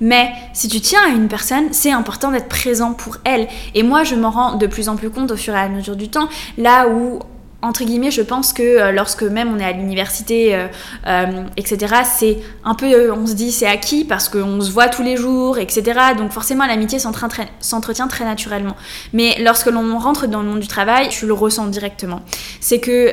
Mais 0.00 0.32
si 0.52 0.68
tu 0.68 0.80
tiens 0.80 1.00
à 1.06 1.08
une 1.08 1.28
personne, 1.28 1.72
c'est 1.72 1.92
important 1.92 2.30
d'être 2.30 2.48
présent 2.48 2.92
pour 2.92 3.16
elle. 3.24 3.48
Et 3.74 3.82
moi, 3.82 4.04
je 4.04 4.16
m'en 4.16 4.30
rends 4.30 4.56
de 4.56 4.66
plus 4.66 4.88
en 4.88 4.96
plus 4.96 5.08
compte 5.08 5.30
au 5.30 5.36
fur 5.36 5.54
et 5.54 5.58
à 5.58 5.68
mesure 5.68 5.96
du 5.96 6.10
temps, 6.10 6.28
là 6.58 6.88
où 6.88 7.20
entre 7.64 7.84
guillemets, 7.84 8.10
je 8.10 8.20
pense 8.20 8.52
que 8.52 8.62
euh, 8.62 8.92
lorsque 8.92 9.22
même 9.22 9.52
on 9.52 9.58
est 9.58 9.64
à 9.64 9.72
l'université, 9.72 10.54
euh, 10.54 10.66
euh, 11.06 11.44
etc., 11.56 11.94
c'est 12.04 12.38
un 12.62 12.74
peu, 12.74 13.10
on 13.10 13.26
se 13.26 13.32
dit 13.32 13.52
c'est 13.52 13.66
acquis 13.66 14.04
parce 14.04 14.28
qu'on 14.28 14.60
se 14.60 14.70
voit 14.70 14.88
tous 14.88 15.02
les 15.02 15.16
jours, 15.16 15.58
etc. 15.58 15.98
Donc 16.16 16.30
forcément, 16.30 16.66
l'amitié 16.66 16.98
s'entretient 16.98 18.08
très 18.08 18.24
naturellement. 18.24 18.76
Mais 19.12 19.36
lorsque 19.40 19.66
l'on 19.66 19.98
rentre 19.98 20.26
dans 20.26 20.42
le 20.42 20.48
monde 20.48 20.60
du 20.60 20.68
travail, 20.68 21.08
je 21.10 21.26
le 21.26 21.32
ressens 21.32 21.66
directement. 21.66 22.20
C'est 22.60 22.80
que 22.80 23.12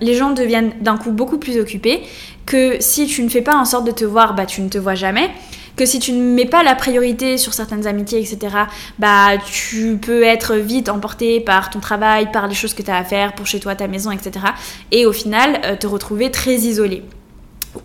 les 0.00 0.14
gens 0.14 0.30
deviennent 0.30 0.72
d'un 0.80 0.96
coup 0.96 1.10
beaucoup 1.10 1.38
plus 1.38 1.58
occupés, 1.58 2.02
que 2.46 2.76
si 2.80 3.06
tu 3.06 3.22
ne 3.22 3.28
fais 3.28 3.42
pas 3.42 3.56
en 3.56 3.64
sorte 3.64 3.84
de 3.84 3.90
te 3.90 4.04
voir, 4.04 4.34
bah 4.34 4.46
tu 4.46 4.62
ne 4.62 4.68
te 4.68 4.78
vois 4.78 4.94
jamais 4.94 5.30
que 5.78 5.86
si 5.86 6.00
tu 6.00 6.12
ne 6.12 6.34
mets 6.34 6.44
pas 6.44 6.62
la 6.62 6.74
priorité 6.74 7.38
sur 7.38 7.54
certaines 7.54 7.86
amitiés, 7.86 8.20
etc., 8.20 8.54
bah 8.98 9.38
tu 9.46 9.96
peux 9.96 10.22
être 10.24 10.56
vite 10.56 10.90
emporté 10.90 11.40
par 11.40 11.70
ton 11.70 11.80
travail, 11.80 12.30
par 12.30 12.48
les 12.48 12.54
choses 12.54 12.74
que 12.74 12.82
tu 12.82 12.90
as 12.90 12.96
à 12.96 13.04
faire 13.04 13.34
pour 13.34 13.46
chez 13.46 13.60
toi, 13.60 13.74
ta 13.74 13.86
maison, 13.86 14.10
etc. 14.10 14.44
Et 14.90 15.06
au 15.06 15.12
final, 15.12 15.60
euh, 15.64 15.76
te 15.76 15.86
retrouver 15.86 16.30
très 16.30 16.56
isolé 16.56 17.04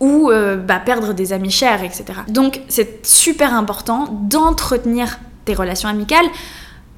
ou 0.00 0.30
euh, 0.30 0.56
bah, 0.56 0.80
perdre 0.84 1.14
des 1.14 1.32
amis 1.32 1.50
chers, 1.50 1.82
etc. 1.82 2.04
Donc 2.28 2.60
c'est 2.68 3.06
super 3.06 3.54
important 3.54 4.08
d'entretenir 4.28 5.18
tes 5.44 5.54
relations 5.54 5.88
amicales 5.88 6.26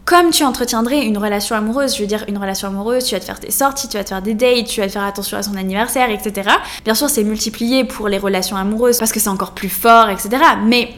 comme 0.07 0.31
tu 0.31 0.45
entretiendrais 0.45 1.05
une 1.05 1.19
relation 1.19 1.57
amoureuse. 1.57 1.97
Je 1.97 2.01
veux 2.01 2.07
dire, 2.07 2.25
une 2.29 2.39
relation 2.39 2.69
amoureuse, 2.69 3.05
tu 3.05 3.15
vas 3.15 3.21
te 3.21 3.25
faire 3.25 3.41
tes 3.41 3.51
sorties, 3.51 3.89
tu 3.89 3.99
vas 3.99 4.05
te 4.05 4.11
faire 4.11 4.23
des 4.23 4.35
dates, 4.35 4.67
tu 4.67 4.81
vas 4.81 4.87
te 4.87 4.93
faire 4.93 5.03
attention 5.03 5.37
à 5.37 5.43
son 5.43 5.57
anniversaire, 5.57 6.09
etc. 6.11 6.49
Bien 6.85 6.95
sûr, 6.95 7.11
c'est 7.11 7.25
multiplié 7.25 7.85
pour 7.85 8.09
les 8.09 8.17
relations 8.17 8.57
amoureuses 8.57 8.99
parce 8.99 9.13
que 9.13 9.21
c'est 9.21 9.29
encore 9.29 9.53
plus 9.53 9.69
fort, 9.69 10.09
etc. 10.09 10.31
Mais 10.65 10.91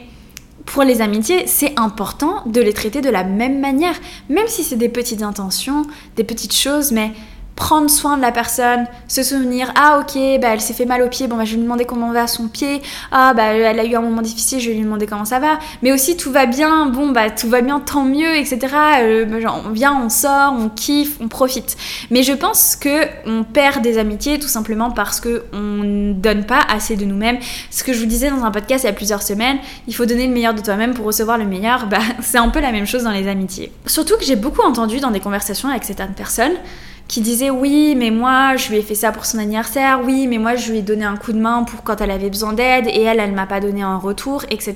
pour 0.67 0.83
les 0.83 1.01
amitiés, 1.01 1.47
c'est 1.47 1.73
important 1.79 2.43
de 2.45 2.61
les 2.61 2.75
traiter 2.75 3.01
de 3.01 3.09
la 3.09 3.25
même 3.25 3.61
manière, 3.61 3.95
même 4.29 4.47
si 4.47 4.63
c'est 4.63 4.77
des 4.77 4.91
petites 4.91 5.23
intentions, 5.23 5.87
des 6.17 6.25
petites 6.25 6.55
choses, 6.55 6.93
mais 6.93 7.13
prendre 7.59 7.91
soin 7.91 8.17
de 8.17 8.23
la 8.23 8.31
personne, 8.31 8.87
se 9.09 9.25
souvenir, 9.25 9.73
ah 9.75 9.99
ok, 9.99 10.15
bah 10.41 10.51
elle 10.53 10.61
s'est 10.61 10.73
fait 10.75 10.85
mal 10.85 11.03
au 11.03 11.09
pied, 11.09 11.27
bon 11.27 11.37
bah 11.37 11.45
je 11.45 11.51
vais 11.51 11.57
lui 11.57 11.65
demander 11.65 11.85
comment 11.85 12.13
va 12.13 12.29
son 12.29 12.47
pied, 12.47 12.81
ah 13.11 13.35
bah 13.35 13.47
elle 13.47 13.81
a 13.81 13.85
eu 13.85 13.97
un 13.97 14.01
moment 14.01 14.23
difficile, 14.23 14.61
je 14.61 14.69
vais 14.69 14.77
lui 14.77 14.85
demander 14.85 15.07
comment 15.07 15.25
ça 15.25 15.41
va, 15.41 15.59
mais 15.83 15.91
aussi 15.91 16.17
tout 16.17 16.31
va 16.31 16.47
bien, 16.47 16.87
bon 16.87 17.11
bah 17.11 17.31
tout 17.31 17.49
va 17.49 17.61
bien, 17.61 17.81
tant 17.81 18.05
mieux, 18.05 18.37
etc. 18.37 18.59
Euh, 19.01 19.25
bah, 19.25 19.61
on 19.67 19.71
vient, 19.71 20.01
on 20.01 20.09
sort, 20.09 20.55
on 20.57 20.69
kiffe, 20.69 21.17
on 21.21 21.27
profite. 21.27 21.77
Mais 22.13 22.23
je 22.23 22.33
pense 22.33 22.77
que 22.77 23.07
on 23.27 23.43
perd 23.43 23.83
des 23.83 23.99
amitiés 23.99 24.39
tout 24.39 24.47
simplement 24.47 24.93
parce 24.93 25.19
que 25.19 25.43
on 25.53 25.83
ne 25.83 26.13
donne 26.13 26.45
pas 26.45 26.61
assez 26.69 26.95
de 26.95 27.05
nous-mêmes. 27.05 27.39
Ce 27.73 27.83
que 27.83 27.93
je 27.93 27.99
vous 27.99 28.07
disais 28.07 28.31
dans 28.31 28.45
un 28.45 28.53
podcast 28.53 28.85
il 28.85 28.87
y 28.87 28.91
a 28.91 28.93
plusieurs 28.93 29.23
semaines, 29.23 29.59
il 29.89 29.97
faut 29.97 30.07
donner 30.07 30.29
le 30.29 30.33
meilleur 30.33 30.55
de 30.55 30.61
toi-même 30.61 30.95
pour 30.95 31.07
recevoir 31.07 31.39
le 31.39 31.45
meilleur, 31.45 31.89
bah 31.89 31.99
c'est 32.23 32.39
un 32.39 32.51
peu 32.51 32.61
la 32.61 32.71
même 32.71 32.87
chose 32.87 33.03
dans 33.03 33.11
les 33.11 33.27
amitiés. 33.27 33.73
Surtout 33.87 34.17
que 34.17 34.25
j'ai 34.25 34.37
beaucoup 34.37 34.63
entendu 34.63 35.01
dans 35.01 35.11
des 35.11 35.21
conversations 35.21 35.69
avec 35.69 35.83
certaines 35.83 36.15
personnes, 36.15 36.55
qui 37.09 37.23
disait 37.23 37.51
oui 37.51 37.95
mais 37.97 38.11
moi 38.11 38.57
je 38.57 38.69
lui 38.69 38.77
ai 38.77 38.83
fait 38.83 38.95
ça 38.95 39.11
pour 39.11 39.25
son 39.25 39.39
anniversaire, 39.39 40.01
oui 40.05 40.27
mais 40.27 40.39
moi 40.39 40.55
je 40.55 40.71
lui 40.71 40.79
ai 40.79 40.83
donné 40.83 41.05
un 41.05 41.17
coup 41.17 41.33
de 41.33 41.41
main 41.41 41.65
pour 41.65 41.83
quand 41.83 42.01
elle 42.01 42.11
avait 42.11 42.31
besoin 42.31 42.53
d'aide 42.53 42.87
et 42.87 43.03
elle 43.03 43.19
elle 43.19 43.33
m'a 43.33 43.47
pas 43.47 43.61
donné 43.61 43.83
un 43.83 43.97
retour, 43.97 44.45
etc. 44.51 44.75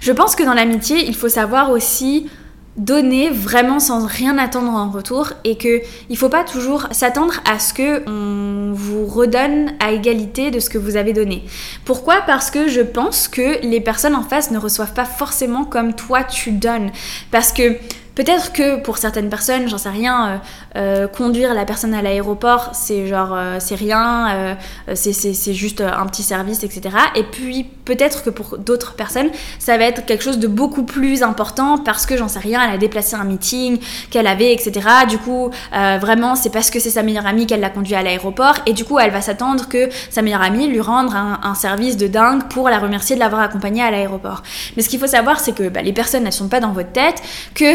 Je 0.00 0.12
pense 0.12 0.34
que 0.34 0.42
dans 0.42 0.54
l'amitié 0.54 1.06
il 1.06 1.14
faut 1.14 1.28
savoir 1.28 1.70
aussi 1.70 2.28
donner 2.76 3.30
vraiment 3.30 3.78
sans 3.78 4.06
rien 4.06 4.38
attendre 4.38 4.70
en 4.70 4.90
retour 4.90 5.32
et 5.44 5.56
que 5.56 5.82
il 6.08 6.16
faut 6.16 6.28
pas 6.28 6.44
toujours 6.44 6.86
s'attendre 6.92 7.34
à 7.44 7.58
ce 7.58 7.74
que 7.74 8.08
on 8.08 8.72
vous 8.72 9.06
redonne 9.06 9.72
à 9.80 9.92
égalité 9.92 10.50
de 10.50 10.60
ce 10.60 10.70
que 10.70 10.78
vous 10.78 10.96
avez 10.96 11.12
donné. 11.12 11.44
Pourquoi? 11.84 12.22
Parce 12.26 12.50
que 12.50 12.68
je 12.68 12.80
pense 12.80 13.28
que 13.28 13.60
les 13.64 13.80
personnes 13.80 14.14
en 14.14 14.22
face 14.22 14.50
ne 14.50 14.58
reçoivent 14.58 14.94
pas 14.94 15.04
forcément 15.04 15.64
comme 15.64 15.94
toi 15.94 16.24
tu 16.24 16.52
donnes 16.52 16.90
parce 17.30 17.52
que 17.52 17.76
Peut-être 18.16 18.52
que 18.52 18.78
pour 18.82 18.98
certaines 18.98 19.30
personnes, 19.30 19.68
j'en 19.68 19.78
sais 19.78 19.88
rien, 19.88 20.28
euh, 20.28 20.36
euh, 20.76 21.08
conduire 21.08 21.54
la 21.54 21.64
personne 21.64 21.94
à 21.94 22.02
l'aéroport, 22.02 22.70
c'est 22.72 23.06
genre, 23.06 23.34
euh, 23.34 23.56
c'est 23.60 23.74
rien, 23.74 24.56
c'est 24.94 25.54
juste 25.54 25.80
un 25.80 26.06
petit 26.06 26.22
service, 26.22 26.62
etc. 26.62 26.96
Et 27.14 27.24
puis 27.24 27.64
peut-être 27.84 28.22
que 28.22 28.30
pour 28.30 28.58
d'autres 28.58 28.94
personnes, 28.94 29.30
ça 29.58 29.76
va 29.78 29.84
être 29.84 30.06
quelque 30.06 30.22
chose 30.22 30.38
de 30.38 30.46
beaucoup 30.46 30.84
plus 30.84 31.22
important 31.22 31.78
parce 31.78 32.06
que 32.06 32.16
j'en 32.16 32.28
sais 32.28 32.38
rien, 32.38 32.62
elle 32.66 32.74
a 32.74 32.78
déplacé 32.78 33.16
un 33.16 33.24
meeting 33.24 33.78
qu'elle 34.10 34.26
avait, 34.26 34.52
etc. 34.52 34.86
Du 35.08 35.18
coup, 35.18 35.50
vraiment, 35.72 36.34
c'est 36.34 36.50
parce 36.50 36.70
que 36.70 36.78
c'est 36.78 36.90
sa 36.90 37.02
meilleure 37.02 37.26
amie 37.26 37.46
qu'elle 37.46 37.60
l'a 37.60 37.70
conduit 37.70 37.94
à 37.94 38.02
l'aéroport 38.02 38.54
et 38.66 38.72
du 38.72 38.84
coup, 38.84 38.98
elle 38.98 39.10
va 39.10 39.20
s'attendre 39.20 39.68
que 39.68 39.88
sa 40.10 40.22
meilleure 40.22 40.42
amie 40.42 40.66
lui 40.66 40.80
rende 40.80 41.12
un, 41.14 41.54
service 41.54 41.96
de 41.96 42.06
dingue 42.06 42.48
pour 42.48 42.68
la 42.68 42.78
remercier 42.78 43.16
de 43.16 43.20
l'avoir 43.20 43.42
accompagnée 43.42 43.82
à 43.82 43.90
l'aéroport. 43.90 44.42
Mais 44.76 44.82
ce 44.82 44.88
qu'il 44.88 44.98
faut 44.98 45.06
savoir, 45.06 45.40
c'est 45.40 45.52
que 45.52 45.68
bah, 45.68 45.82
les 45.82 45.92
personnes, 45.92 46.26
elles 46.26 46.32
sont 46.32 46.48
pas 46.48 46.60
dans 46.60 46.72
votre 46.72 46.92
tête, 46.92 47.22
que 47.54 47.74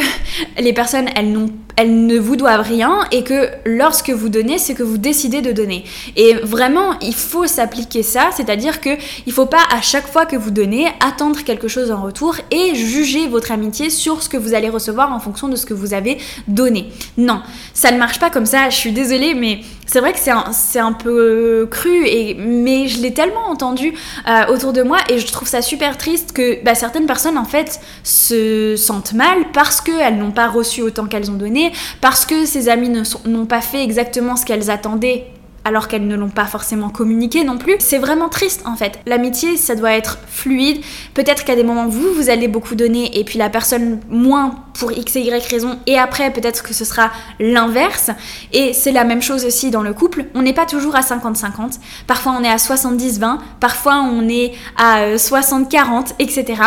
les 0.62 0.74
personnes, 0.74 1.08
elles, 1.16 1.32
elles 1.75 2.05
ne 2.05 2.17
vous 2.17 2.36
doivent 2.36 2.62
rien 2.62 3.00
et 3.12 3.24
que 3.24 3.50
lorsque 3.65 4.10
vous 4.10 4.29
donnez, 4.29 4.58
c'est 4.58 4.74
que 4.74 4.84
vous 4.84 4.98
décidez 4.98 5.41
de 5.41 5.51
donner. 5.51 5.84
Et 6.15 6.34
vraiment, 6.36 6.98
il 7.01 7.13
faut 7.13 7.48
s'appliquer 7.48 8.03
ça, 8.03 8.29
c'est-à-dire 8.36 8.82
que 8.82 8.91
il 9.25 9.34
faut 9.34 9.46
pas 9.46 9.63
à 9.72 9.82
chaque 9.82 10.08
fois 10.08 10.25
que 10.25 10.36
vous 10.36 10.51
donnez 10.51 10.88
attendre 11.05 11.44
quelque 11.44 11.67
chose 11.67 11.91
en 11.91 12.01
retour 12.01 12.36
et 12.51 12.75
juger 12.75 13.27
votre 13.27 13.51
amitié 13.51 13.89
sur 13.89 14.22
ce 14.22 14.29
que 14.29 14.38
vous 14.38 14.53
allez 14.53 14.70
recevoir 14.70 15.12
en 15.12 15.20
fonction 15.20 15.48
de 15.48 15.55
ce 15.55 15.65
que 15.65 15.74
vous 15.74 15.94
avez 15.94 16.17
donné. 16.48 16.89
Non, 17.17 17.41
ça 17.74 17.91
ne 17.91 17.98
marche 17.98 18.20
pas 18.20 18.29
comme 18.29 18.46
ça. 18.46 18.70
Je 18.70 18.75
suis 18.75 18.91
désolée, 18.91 19.34
mais 19.34 19.62
c'est 19.86 20.00
vrai 20.00 20.13
que 20.13 20.20
c'est 20.20 20.79
un, 20.79 20.94
peu 20.94 21.67
cru, 21.70 22.08
et, 22.08 22.34
mais 22.36 22.88
je 22.88 23.01
l'ai 23.01 23.13
tellement 23.13 23.48
entendu 23.48 23.94
euh, 24.27 24.53
autour 24.53 24.74
de 24.74 24.82
moi 24.82 24.98
et 25.10 25.20
je 25.20 25.27
trouve 25.27 25.48
ça 25.48 25.62
super 25.62 25.98
triste 25.98 26.32
que 26.34 26.63
bah, 26.63 26.74
certaines 26.75 27.05
personnes 27.05 27.38
en 27.38 27.46
fait 27.46 27.79
se 28.03 28.75
sentent 28.77 29.13
mal 29.13 29.51
parce 29.53 29.82
qu'elles 29.82 30.17
n'ont 30.17 30.32
pas 30.32 30.48
reçu 30.48 30.82
autant 30.82 31.05
qu'elles 31.05 31.29
ont 31.29 31.36
donné, 31.36 31.65
parce 32.02 32.26
que 32.26 32.46
ces 32.46 32.70
amis 32.70 32.90
n'ont 33.26 33.46
pas 33.46 33.62
fait 33.62 33.84
exactement 33.84 34.36
ce 34.36 34.46
qu'elles 34.46 34.70
attendaient 34.70 35.28
alors 35.66 35.88
qu'elles 35.88 36.08
ne 36.08 36.16
l'ont 36.16 36.30
pas 36.30 36.46
forcément 36.46 36.90
communiqué 36.90 37.44
non 37.44 37.58
plus. 37.58 37.76
C'est 37.80 37.98
vraiment 37.98 38.30
triste 38.30 38.62
en 38.66 38.76
fait. 38.76 39.00
L'amitié, 39.08 39.58
ça 39.58 39.76
doit 39.76 39.94
être 39.94 40.20
fluide. 40.28 40.80
Peut-être 41.16 41.44
qu'à 41.44 41.56
des 41.56 41.64
moments, 41.64 41.88
vous, 41.88 42.14
vous 42.14 42.30
allez 42.30 42.48
beaucoup 42.48 42.76
donner 42.76 43.20
et 43.20 43.24
puis 43.24 43.40
la 43.40 43.50
personne 43.50 44.00
moins 44.10 44.64
pour 44.80 44.92
x 44.92 45.16
et 45.16 45.22
y 45.22 45.50
raison. 45.50 45.80
Et 45.88 45.98
après, 45.98 46.32
peut-être 46.32 46.62
que 46.62 46.74
ce 46.74 46.86
sera 46.86 47.10
l'inverse. 47.40 48.12
Et 48.54 48.74
c'est 48.74 48.92
la 48.92 49.04
même 49.04 49.24
chose 49.24 49.44
aussi 49.44 49.72
dans 49.72 49.82
le 49.82 49.94
couple. 49.94 50.26
On 50.36 50.44
n'est 50.44 50.54
pas 50.54 50.68
toujours 50.68 50.96
à 50.96 51.02
50-50. 51.02 51.80
Parfois, 52.06 52.36
on 52.40 52.44
est 52.44 52.50
à 52.50 52.58
70-20. 52.58 53.40
Parfois, 53.60 54.04
on 54.04 54.30
est 54.30 54.52
à 54.78 55.16
60-40, 55.16 56.14
etc. 56.20 56.62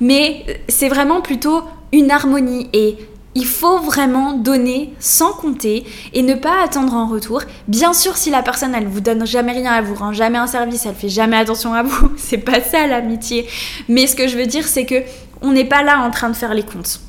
Mais 0.00 0.46
c'est 0.68 0.88
vraiment 0.88 1.20
plutôt 1.22 1.62
une 1.92 2.12
harmonie 2.12 2.68
et 2.72 2.98
il 3.34 3.46
faut 3.46 3.78
vraiment 3.78 4.32
donner 4.32 4.94
sans 5.00 5.32
compter 5.32 5.84
et 6.12 6.22
ne 6.22 6.34
pas 6.34 6.62
attendre 6.62 6.94
en 6.94 7.06
retour. 7.06 7.42
Bien 7.68 7.92
sûr, 7.92 8.16
si 8.16 8.30
la 8.30 8.42
personne 8.42 8.74
elle 8.74 8.86
vous 8.86 9.00
donne 9.00 9.26
jamais 9.26 9.52
rien, 9.52 9.76
elle 9.76 9.84
vous 9.84 9.94
rend 9.94 10.12
jamais 10.12 10.38
un 10.38 10.46
service, 10.46 10.86
elle 10.86 10.94
fait 10.94 11.08
jamais 11.08 11.36
attention 11.36 11.74
à 11.74 11.82
vous, 11.82 12.12
c'est 12.16 12.38
pas 12.38 12.60
ça 12.60 12.86
l'amitié. 12.86 13.46
Mais 13.88 14.06
ce 14.06 14.16
que 14.16 14.28
je 14.28 14.36
veux 14.36 14.46
dire, 14.46 14.66
c'est 14.66 14.86
que 14.86 15.02
on 15.42 15.52
n'est 15.52 15.64
pas 15.64 15.82
là 15.82 15.98
en 15.98 16.10
train 16.10 16.30
de 16.30 16.36
faire 16.36 16.54
les 16.54 16.62
comptes. 16.62 17.00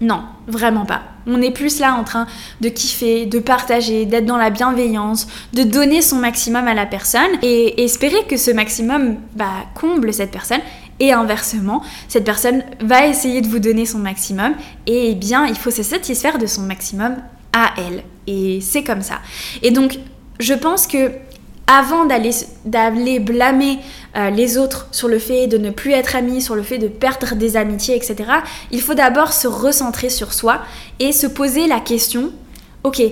Non, 0.00 0.22
vraiment 0.46 0.84
pas. 0.84 1.02
On 1.26 1.42
est 1.42 1.50
plus 1.50 1.80
là 1.80 1.94
en 1.94 2.04
train 2.04 2.26
de 2.60 2.68
kiffer, 2.68 3.26
de 3.26 3.40
partager, 3.40 4.06
d'être 4.06 4.26
dans 4.26 4.36
la 4.36 4.50
bienveillance, 4.50 5.26
de 5.54 5.64
donner 5.64 6.02
son 6.02 6.16
maximum 6.16 6.68
à 6.68 6.74
la 6.74 6.86
personne 6.86 7.30
et 7.42 7.82
espérer 7.82 8.24
que 8.28 8.36
ce 8.36 8.52
maximum 8.52 9.16
bah, 9.34 9.66
comble 9.74 10.12
cette 10.14 10.30
personne 10.30 10.60
et 11.00 11.12
inversement, 11.12 11.82
cette 12.08 12.24
personne 12.24 12.64
va 12.80 13.06
essayer 13.06 13.40
de 13.40 13.48
vous 13.48 13.58
donner 13.58 13.86
son 13.86 13.98
maximum 13.98 14.54
et 14.86 15.10
eh 15.10 15.14
bien 15.14 15.46
il 15.46 15.56
faut 15.56 15.70
se 15.70 15.82
satisfaire 15.82 16.38
de 16.38 16.46
son 16.46 16.62
maximum 16.62 17.16
à 17.52 17.72
elle. 17.78 18.02
Et 18.26 18.60
c'est 18.60 18.82
comme 18.82 19.02
ça. 19.02 19.20
Et 19.62 19.70
donc 19.70 19.98
je 20.40 20.54
pense 20.54 20.86
que 20.86 21.10
avant 21.68 22.06
d'aller 22.06 23.18
blâmer 23.20 23.78
euh, 24.16 24.30
les 24.30 24.56
autres 24.56 24.88
sur 24.90 25.06
le 25.06 25.18
fait 25.18 25.46
de 25.46 25.58
ne 25.58 25.70
plus 25.70 25.92
être 25.92 26.16
amis, 26.16 26.40
sur 26.40 26.54
le 26.54 26.62
fait 26.62 26.78
de 26.78 26.88
perdre 26.88 27.34
des 27.34 27.56
amitiés, 27.58 27.94
etc., 27.94 28.16
il 28.70 28.80
faut 28.80 28.94
d'abord 28.94 29.34
se 29.34 29.46
recentrer 29.46 30.08
sur 30.08 30.32
soi 30.32 30.62
et 30.98 31.12
se 31.12 31.26
poser 31.26 31.66
la 31.66 31.80
question, 31.80 32.32
ok, 32.84 33.02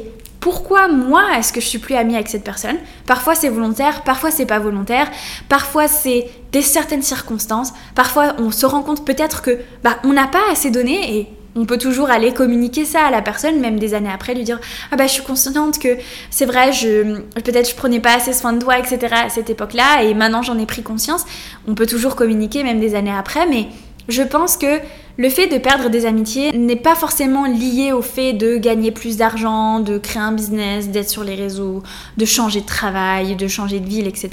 pourquoi 0.46 0.86
moi 0.86 1.24
est-ce 1.36 1.52
que 1.52 1.60
je 1.60 1.66
suis 1.66 1.80
plus 1.80 1.96
amie 1.96 2.14
avec 2.14 2.28
cette 2.28 2.44
personne? 2.44 2.76
Parfois 3.04 3.34
c'est 3.34 3.48
volontaire, 3.48 4.04
parfois 4.04 4.30
c'est 4.30 4.46
pas 4.46 4.60
volontaire, 4.60 5.10
parfois 5.48 5.88
c'est 5.88 6.30
des 6.52 6.62
certaines 6.62 7.02
circonstances, 7.02 7.72
parfois 7.96 8.36
on 8.38 8.52
se 8.52 8.64
rend 8.64 8.82
compte 8.82 9.04
peut-être 9.04 9.42
que 9.42 9.58
bah 9.82 9.96
on 10.04 10.12
n'a 10.12 10.28
pas 10.28 10.44
assez 10.52 10.70
donné 10.70 11.18
et 11.18 11.26
on 11.56 11.64
peut 11.64 11.78
toujours 11.78 12.10
aller 12.10 12.32
communiquer 12.32 12.84
ça 12.84 13.06
à 13.06 13.10
la 13.10 13.22
personne, 13.22 13.58
même 13.58 13.80
des 13.80 13.92
années 13.92 14.12
après, 14.14 14.34
lui 14.34 14.44
dire 14.44 14.60
Ah 14.92 14.96
bah 14.96 15.08
je 15.08 15.14
suis 15.14 15.24
consciente 15.24 15.80
que 15.80 15.96
c'est 16.30 16.46
vrai, 16.46 16.72
je, 16.72 17.22
peut-être 17.40 17.68
je 17.68 17.74
prenais 17.74 17.98
pas 17.98 18.14
assez 18.14 18.32
soin 18.32 18.52
de 18.52 18.60
toi, 18.60 18.78
etc. 18.78 18.98
à 19.26 19.28
cette 19.28 19.50
époque-là, 19.50 20.04
et 20.04 20.14
maintenant 20.14 20.42
j'en 20.42 20.56
ai 20.60 20.66
pris 20.66 20.84
conscience. 20.84 21.24
On 21.66 21.74
peut 21.74 21.86
toujours 21.86 22.14
communiquer, 22.14 22.62
même 22.62 22.78
des 22.78 22.94
années 22.94 23.10
après, 23.10 23.48
mais 23.48 23.66
je 24.08 24.22
pense 24.22 24.56
que 24.56 24.78
le 25.18 25.28
fait 25.30 25.46
de 25.46 25.58
perdre 25.58 25.88
des 25.88 26.06
amitiés 26.06 26.52
n'est 26.52 26.76
pas 26.76 26.94
forcément 26.94 27.46
lié 27.46 27.92
au 27.92 28.02
fait 28.02 28.32
de 28.32 28.56
gagner 28.58 28.90
plus 28.90 29.16
d'argent, 29.16 29.80
de 29.80 29.98
créer 29.98 30.22
un 30.22 30.32
business, 30.32 30.88
d'être 30.88 31.08
sur 31.08 31.24
les 31.24 31.34
réseaux, 31.34 31.82
de 32.16 32.24
changer 32.24 32.60
de 32.60 32.66
travail, 32.66 33.36
de 33.36 33.48
changer 33.48 33.80
de 33.80 33.88
ville, 33.88 34.06
etc. 34.06 34.30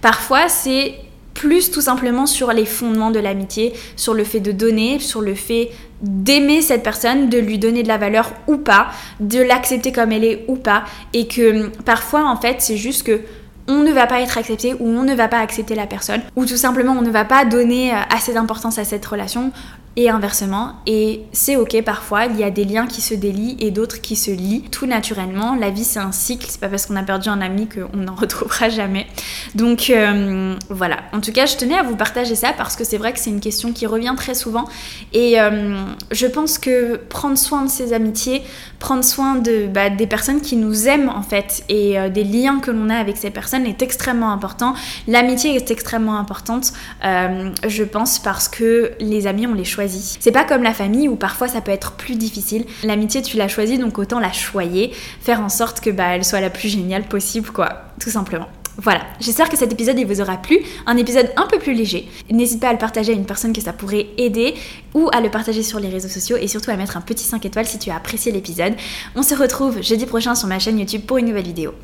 Parfois, 0.00 0.48
c'est 0.48 0.94
plus 1.34 1.70
tout 1.70 1.80
simplement 1.80 2.26
sur 2.26 2.52
les 2.52 2.66
fondements 2.66 3.10
de 3.10 3.18
l'amitié, 3.18 3.72
sur 3.96 4.12
le 4.12 4.22
fait 4.22 4.40
de 4.40 4.52
donner, 4.52 4.98
sur 4.98 5.22
le 5.22 5.34
fait 5.34 5.70
d'aimer 6.02 6.60
cette 6.60 6.82
personne, 6.82 7.30
de 7.30 7.38
lui 7.38 7.58
donner 7.58 7.82
de 7.82 7.88
la 7.88 7.96
valeur 7.96 8.32
ou 8.48 8.58
pas, 8.58 8.88
de 9.20 9.40
l'accepter 9.40 9.92
comme 9.92 10.12
elle 10.12 10.24
est 10.24 10.44
ou 10.48 10.56
pas, 10.56 10.84
et 11.14 11.26
que 11.26 11.68
parfois 11.84 12.26
en 12.26 12.36
fait 12.36 12.56
c'est 12.58 12.76
juste 12.76 13.04
que 13.04 13.20
on 13.68 13.82
ne 13.84 13.92
va 13.92 14.06
pas 14.08 14.20
être 14.20 14.38
accepté 14.38 14.74
ou 14.74 14.88
on 14.88 15.04
ne 15.04 15.14
va 15.14 15.28
pas 15.28 15.38
accepter 15.38 15.74
la 15.74 15.86
personne, 15.86 16.20
ou 16.36 16.44
tout 16.44 16.56
simplement 16.56 16.92
on 16.98 17.02
ne 17.02 17.10
va 17.10 17.24
pas 17.24 17.44
donner 17.44 17.92
euh, 17.92 17.98
assez 18.10 18.34
d'importance 18.34 18.78
à 18.78 18.84
cette 18.84 19.06
relation. 19.06 19.52
Et 19.96 20.08
inversement. 20.08 20.72
Et 20.86 21.22
c'est 21.32 21.56
ok 21.56 21.82
parfois, 21.82 22.24
il 22.26 22.38
y 22.38 22.44
a 22.44 22.50
des 22.50 22.64
liens 22.64 22.86
qui 22.86 23.02
se 23.02 23.14
délient 23.14 23.56
et 23.60 23.70
d'autres 23.70 24.00
qui 24.00 24.16
se 24.16 24.30
lient 24.30 24.62
tout 24.70 24.86
naturellement. 24.86 25.54
La 25.54 25.70
vie 25.70 25.84
c'est 25.84 25.98
un 25.98 26.12
cycle, 26.12 26.46
c'est 26.48 26.60
pas 26.60 26.68
parce 26.68 26.86
qu'on 26.86 26.96
a 26.96 27.02
perdu 27.02 27.28
un 27.28 27.40
ami 27.40 27.68
qu'on 27.68 27.96
n'en 27.98 28.14
retrouvera 28.22 28.70
jamais. 28.70 29.06
Donc 29.54 29.90
euh, 29.90 30.56
voilà, 30.70 31.00
en 31.12 31.20
tout 31.20 31.32
cas 31.32 31.46
je 31.46 31.56
tenais 31.56 31.76
à 31.76 31.82
vous 31.82 31.96
partager 31.96 32.34
ça 32.34 32.52
parce 32.56 32.74
que 32.74 32.84
c'est 32.84 32.96
vrai 32.96 33.12
que 33.12 33.18
c'est 33.18 33.30
une 33.30 33.40
question 33.40 33.72
qui 33.72 33.86
revient 33.86 34.14
très 34.16 34.34
souvent 34.34 34.64
et 35.12 35.38
euh, 35.40 35.76
je 36.10 36.26
pense 36.26 36.58
que 36.58 36.96
prendre 36.96 37.36
soin 37.36 37.64
de 37.64 37.70
ses 37.70 37.92
amitiés, 37.92 38.42
prendre 38.78 39.04
soin 39.04 39.36
de, 39.36 39.66
bah, 39.66 39.90
des 39.90 40.06
personnes 40.06 40.40
qui 40.40 40.56
nous 40.56 40.88
aiment 40.88 41.10
en 41.10 41.22
fait 41.22 41.64
et 41.68 41.98
euh, 41.98 42.08
des 42.08 42.24
liens 42.24 42.60
que 42.60 42.70
l'on 42.70 42.88
a 42.88 42.96
avec 42.96 43.18
ces 43.18 43.30
personnes 43.30 43.66
est 43.66 43.82
extrêmement 43.82 44.32
important. 44.32 44.74
L'amitié 45.06 45.54
est 45.54 45.70
extrêmement 45.70 46.18
importante, 46.18 46.72
je 47.02 47.84
pense, 47.84 48.18
parce 48.18 48.48
que 48.48 48.92
les 48.98 49.26
amis 49.26 49.46
on 49.46 49.54
les 49.54 49.64
choisit 49.64 49.81
c'est 49.88 50.32
pas 50.32 50.44
comme 50.44 50.62
la 50.62 50.74
famille 50.74 51.08
où 51.08 51.16
parfois 51.16 51.48
ça 51.48 51.60
peut 51.60 51.72
être 51.72 51.92
plus 51.92 52.16
difficile. 52.16 52.64
L'amitié, 52.84 53.22
tu 53.22 53.36
l'as 53.36 53.48
choisie, 53.48 53.78
donc 53.78 53.98
autant 53.98 54.20
la 54.20 54.32
choyer, 54.32 54.92
faire 55.20 55.40
en 55.40 55.48
sorte 55.48 55.80
que 55.80 55.90
bah, 55.90 56.14
elle 56.14 56.24
soit 56.24 56.40
la 56.40 56.50
plus 56.50 56.68
géniale 56.68 57.04
possible, 57.04 57.50
quoi, 57.50 57.82
tout 58.00 58.10
simplement. 58.10 58.48
Voilà, 58.78 59.02
j'espère 59.20 59.50
que 59.50 59.56
cet 59.56 59.70
épisode 59.70 59.98
il 59.98 60.06
vous 60.06 60.22
aura 60.22 60.38
plu, 60.38 60.58
un 60.86 60.96
épisode 60.96 61.30
un 61.36 61.46
peu 61.46 61.58
plus 61.58 61.74
léger. 61.74 62.08
N'hésite 62.30 62.60
pas 62.60 62.68
à 62.68 62.72
le 62.72 62.78
partager 62.78 63.12
à 63.12 63.14
une 63.14 63.26
personne 63.26 63.52
que 63.52 63.60
ça 63.60 63.74
pourrait 63.74 64.06
aider 64.16 64.54
ou 64.94 65.10
à 65.12 65.20
le 65.20 65.30
partager 65.30 65.62
sur 65.62 65.78
les 65.78 65.90
réseaux 65.90 66.08
sociaux 66.08 66.38
et 66.40 66.48
surtout 66.48 66.70
à 66.70 66.76
mettre 66.76 66.96
un 66.96 67.02
petit 67.02 67.24
5 67.24 67.44
étoiles 67.44 67.66
si 67.66 67.78
tu 67.78 67.90
as 67.90 67.96
apprécié 67.96 68.32
l'épisode. 68.32 68.74
On 69.14 69.22
se 69.22 69.34
retrouve 69.34 69.82
jeudi 69.82 70.06
prochain 70.06 70.34
sur 70.34 70.48
ma 70.48 70.58
chaîne 70.58 70.78
YouTube 70.78 71.02
pour 71.06 71.18
une 71.18 71.26
nouvelle 71.26 71.44
vidéo. 71.44 71.74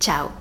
Ciao 0.00 0.34